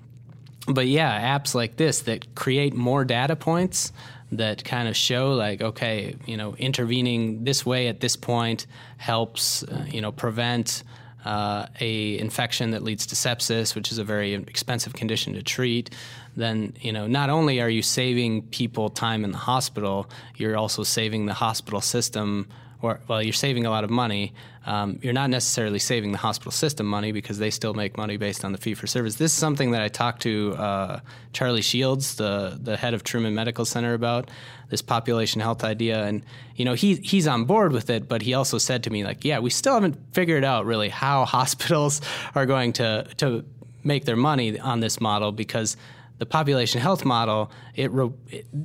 but 0.67 0.87
yeah, 0.87 1.37
apps 1.37 1.55
like 1.55 1.77
this 1.77 2.01
that 2.01 2.35
create 2.35 2.73
more 2.73 3.03
data 3.03 3.35
points 3.35 3.91
that 4.31 4.63
kind 4.63 4.87
of 4.87 4.95
show 4.95 5.33
like 5.33 5.61
okay, 5.61 6.15
you 6.25 6.37
know, 6.37 6.55
intervening 6.55 7.43
this 7.43 7.65
way 7.65 7.87
at 7.87 7.99
this 7.99 8.15
point 8.15 8.67
helps, 8.97 9.63
uh, 9.63 9.85
you 9.89 10.01
know, 10.01 10.11
prevent. 10.11 10.83
Uh, 11.23 11.67
a 11.79 12.17
infection 12.17 12.71
that 12.71 12.81
leads 12.81 13.05
to 13.05 13.13
sepsis, 13.13 13.75
which 13.75 13.91
is 13.91 13.99
a 13.99 14.03
very 14.03 14.33
expensive 14.33 14.93
condition 14.93 15.33
to 15.33 15.43
treat, 15.43 15.91
then 16.35 16.73
you 16.81 16.91
know 16.91 17.05
not 17.05 17.29
only 17.29 17.61
are 17.61 17.69
you 17.69 17.83
saving 17.83 18.41
people 18.47 18.89
time 18.89 19.23
in 19.23 19.31
the 19.31 19.37
hospital, 19.37 20.09
you're 20.35 20.57
also 20.57 20.81
saving 20.81 21.27
the 21.27 21.33
hospital 21.35 21.79
system 21.79 22.47
or 22.81 22.99
well, 23.07 23.21
you're 23.21 23.33
saving 23.33 23.65
a 23.65 23.69
lot 23.69 23.83
of 23.83 23.89
money. 23.89 24.33
Um, 24.65 24.99
you're 25.01 25.13
not 25.13 25.29
necessarily 25.29 25.79
saving 25.79 26.11
the 26.11 26.17
hospital 26.19 26.51
system 26.51 26.85
money 26.85 27.11
because 27.11 27.39
they 27.39 27.49
still 27.49 27.73
make 27.73 27.97
money 27.97 28.17
based 28.17 28.45
on 28.45 28.51
the 28.51 28.57
fee 28.57 28.75
for 28.75 28.85
service. 28.85 29.15
This 29.15 29.31
is 29.33 29.37
something 29.37 29.71
that 29.71 29.81
I 29.81 29.87
talked 29.87 30.21
to 30.23 30.53
uh, 30.53 30.99
Charlie 31.33 31.61
Shields, 31.61 32.15
the 32.15 32.59
the 32.61 32.77
head 32.77 32.93
of 32.93 33.03
Truman 33.03 33.33
Medical 33.33 33.65
Center, 33.65 33.93
about 33.93 34.29
this 34.69 34.81
population 34.81 35.41
health 35.41 35.63
idea, 35.63 36.03
and 36.03 36.23
you 36.55 36.65
know 36.65 36.73
he 36.73 36.95
he's 36.95 37.27
on 37.27 37.45
board 37.45 37.71
with 37.71 37.89
it, 37.89 38.07
but 38.07 38.21
he 38.21 38.33
also 38.33 38.57
said 38.57 38.83
to 38.83 38.89
me 38.89 39.03
like, 39.03 39.25
yeah, 39.25 39.39
we 39.39 39.49
still 39.49 39.73
haven't 39.73 39.97
figured 40.13 40.43
out 40.43 40.65
really 40.65 40.89
how 40.89 41.25
hospitals 41.37 42.01
are 42.35 42.45
going 42.45 42.73
to 42.73 43.07
to 43.17 43.43
make 43.83 44.05
their 44.05 44.15
money 44.15 44.59
on 44.59 44.79
this 44.79 45.01
model 45.01 45.31
because 45.31 45.75
the 46.21 46.25
population 46.27 46.79
health 46.79 47.03
model, 47.03 47.49
it 47.73 47.89
re- 47.89 48.11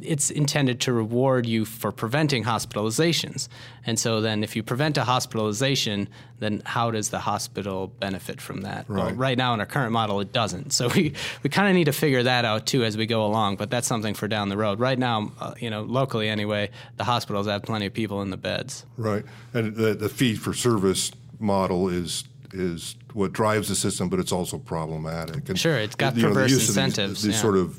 it's 0.02 0.30
intended 0.30 0.78
to 0.78 0.92
reward 0.92 1.46
you 1.46 1.64
for 1.64 1.90
preventing 1.90 2.44
hospitalizations. 2.44 3.48
And 3.86 3.98
so 3.98 4.20
then 4.20 4.44
if 4.44 4.54
you 4.54 4.62
prevent 4.62 4.98
a 4.98 5.04
hospitalization, 5.04 6.10
then 6.38 6.60
how 6.66 6.90
does 6.90 7.08
the 7.08 7.18
hospital 7.18 7.86
benefit 7.86 8.42
from 8.42 8.60
that? 8.60 8.84
Right, 8.90 9.06
well, 9.06 9.14
right 9.14 9.38
now 9.38 9.54
in 9.54 9.60
our 9.60 9.64
current 9.64 9.92
model, 9.92 10.20
it 10.20 10.34
doesn't. 10.34 10.74
So 10.74 10.88
we, 10.88 11.14
we 11.42 11.48
kind 11.48 11.66
of 11.66 11.74
need 11.74 11.86
to 11.86 11.94
figure 11.94 12.22
that 12.24 12.44
out 12.44 12.66
too 12.66 12.84
as 12.84 12.94
we 12.94 13.06
go 13.06 13.24
along, 13.24 13.56
but 13.56 13.70
that's 13.70 13.86
something 13.86 14.12
for 14.12 14.28
down 14.28 14.50
the 14.50 14.58
road. 14.58 14.78
Right 14.78 14.98
now, 14.98 15.32
uh, 15.40 15.54
you 15.58 15.70
know, 15.70 15.80
locally 15.80 16.28
anyway, 16.28 16.68
the 16.98 17.04
hospitals 17.04 17.46
have 17.46 17.62
plenty 17.62 17.86
of 17.86 17.94
people 17.94 18.20
in 18.20 18.28
the 18.28 18.36
beds. 18.36 18.84
Right. 18.98 19.24
And 19.54 19.76
the, 19.76 19.94
the 19.94 20.10
fee 20.10 20.34
for 20.34 20.52
service 20.52 21.10
model 21.38 21.88
is 21.88 22.24
is 22.52 22.96
what 23.12 23.32
drives 23.32 23.68
the 23.68 23.74
system, 23.74 24.08
but 24.08 24.18
it's 24.18 24.32
also 24.32 24.58
problematic. 24.58 25.48
And, 25.48 25.58
sure, 25.58 25.76
it's 25.76 25.94
got 25.94 26.14
perverse 26.14 26.50
know, 26.50 26.58
the 26.58 26.64
incentives. 26.66 27.22
These, 27.22 27.22
these 27.22 27.34
yeah. 27.34 27.40
sort 27.40 27.56
of 27.56 27.78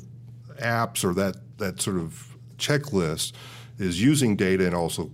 apps 0.60 1.04
or 1.04 1.14
that 1.14 1.36
that 1.58 1.80
sort 1.80 1.96
of 1.96 2.36
checklist 2.56 3.32
is 3.78 4.00
using 4.00 4.36
data 4.36 4.66
and 4.66 4.74
also 4.74 5.10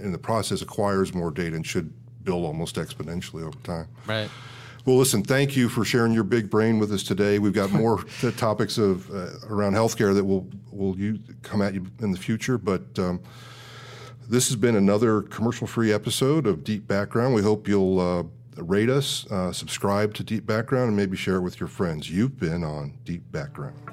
in 0.00 0.12
the 0.12 0.18
process 0.18 0.62
acquires 0.62 1.14
more 1.14 1.30
data 1.30 1.56
and 1.56 1.66
should 1.66 1.92
build 2.24 2.44
almost 2.44 2.76
exponentially 2.76 3.42
over 3.42 3.58
time. 3.60 3.88
Right. 4.06 4.30
Well, 4.84 4.96
listen, 4.96 5.22
thank 5.22 5.56
you 5.56 5.68
for 5.68 5.84
sharing 5.84 6.12
your 6.12 6.24
big 6.24 6.48
brain 6.48 6.78
with 6.78 6.92
us 6.92 7.02
today. 7.02 7.38
We've 7.38 7.52
got 7.52 7.72
more 7.72 8.04
topics 8.36 8.78
of 8.78 9.10
uh, 9.10 9.30
around 9.48 9.74
healthcare 9.74 10.14
that 10.14 10.24
will 10.24 10.48
will 10.72 10.98
you 10.98 11.18
come 11.42 11.62
at 11.62 11.74
you 11.74 11.86
in 12.00 12.12
the 12.12 12.18
future, 12.18 12.58
but. 12.58 12.98
Um, 12.98 13.20
this 14.30 14.48
has 14.48 14.56
been 14.56 14.76
another 14.76 15.22
commercial-free 15.22 15.90
episode 15.90 16.46
of 16.46 16.62
Deep 16.62 16.86
Background. 16.86 17.34
We 17.34 17.40
hope 17.40 17.66
you'll 17.66 17.98
uh, 17.98 18.24
rate 18.58 18.90
us, 18.90 19.26
uh, 19.30 19.52
subscribe 19.52 20.14
to 20.14 20.24
Deep 20.24 20.46
Background, 20.46 20.88
and 20.88 20.96
maybe 20.96 21.16
share 21.16 21.36
it 21.36 21.42
with 21.42 21.60
your 21.60 21.68
friends. 21.68 22.10
You've 22.10 22.38
been 22.38 22.64
on 22.64 22.98
Deep 23.04 23.30
Background. 23.30 23.87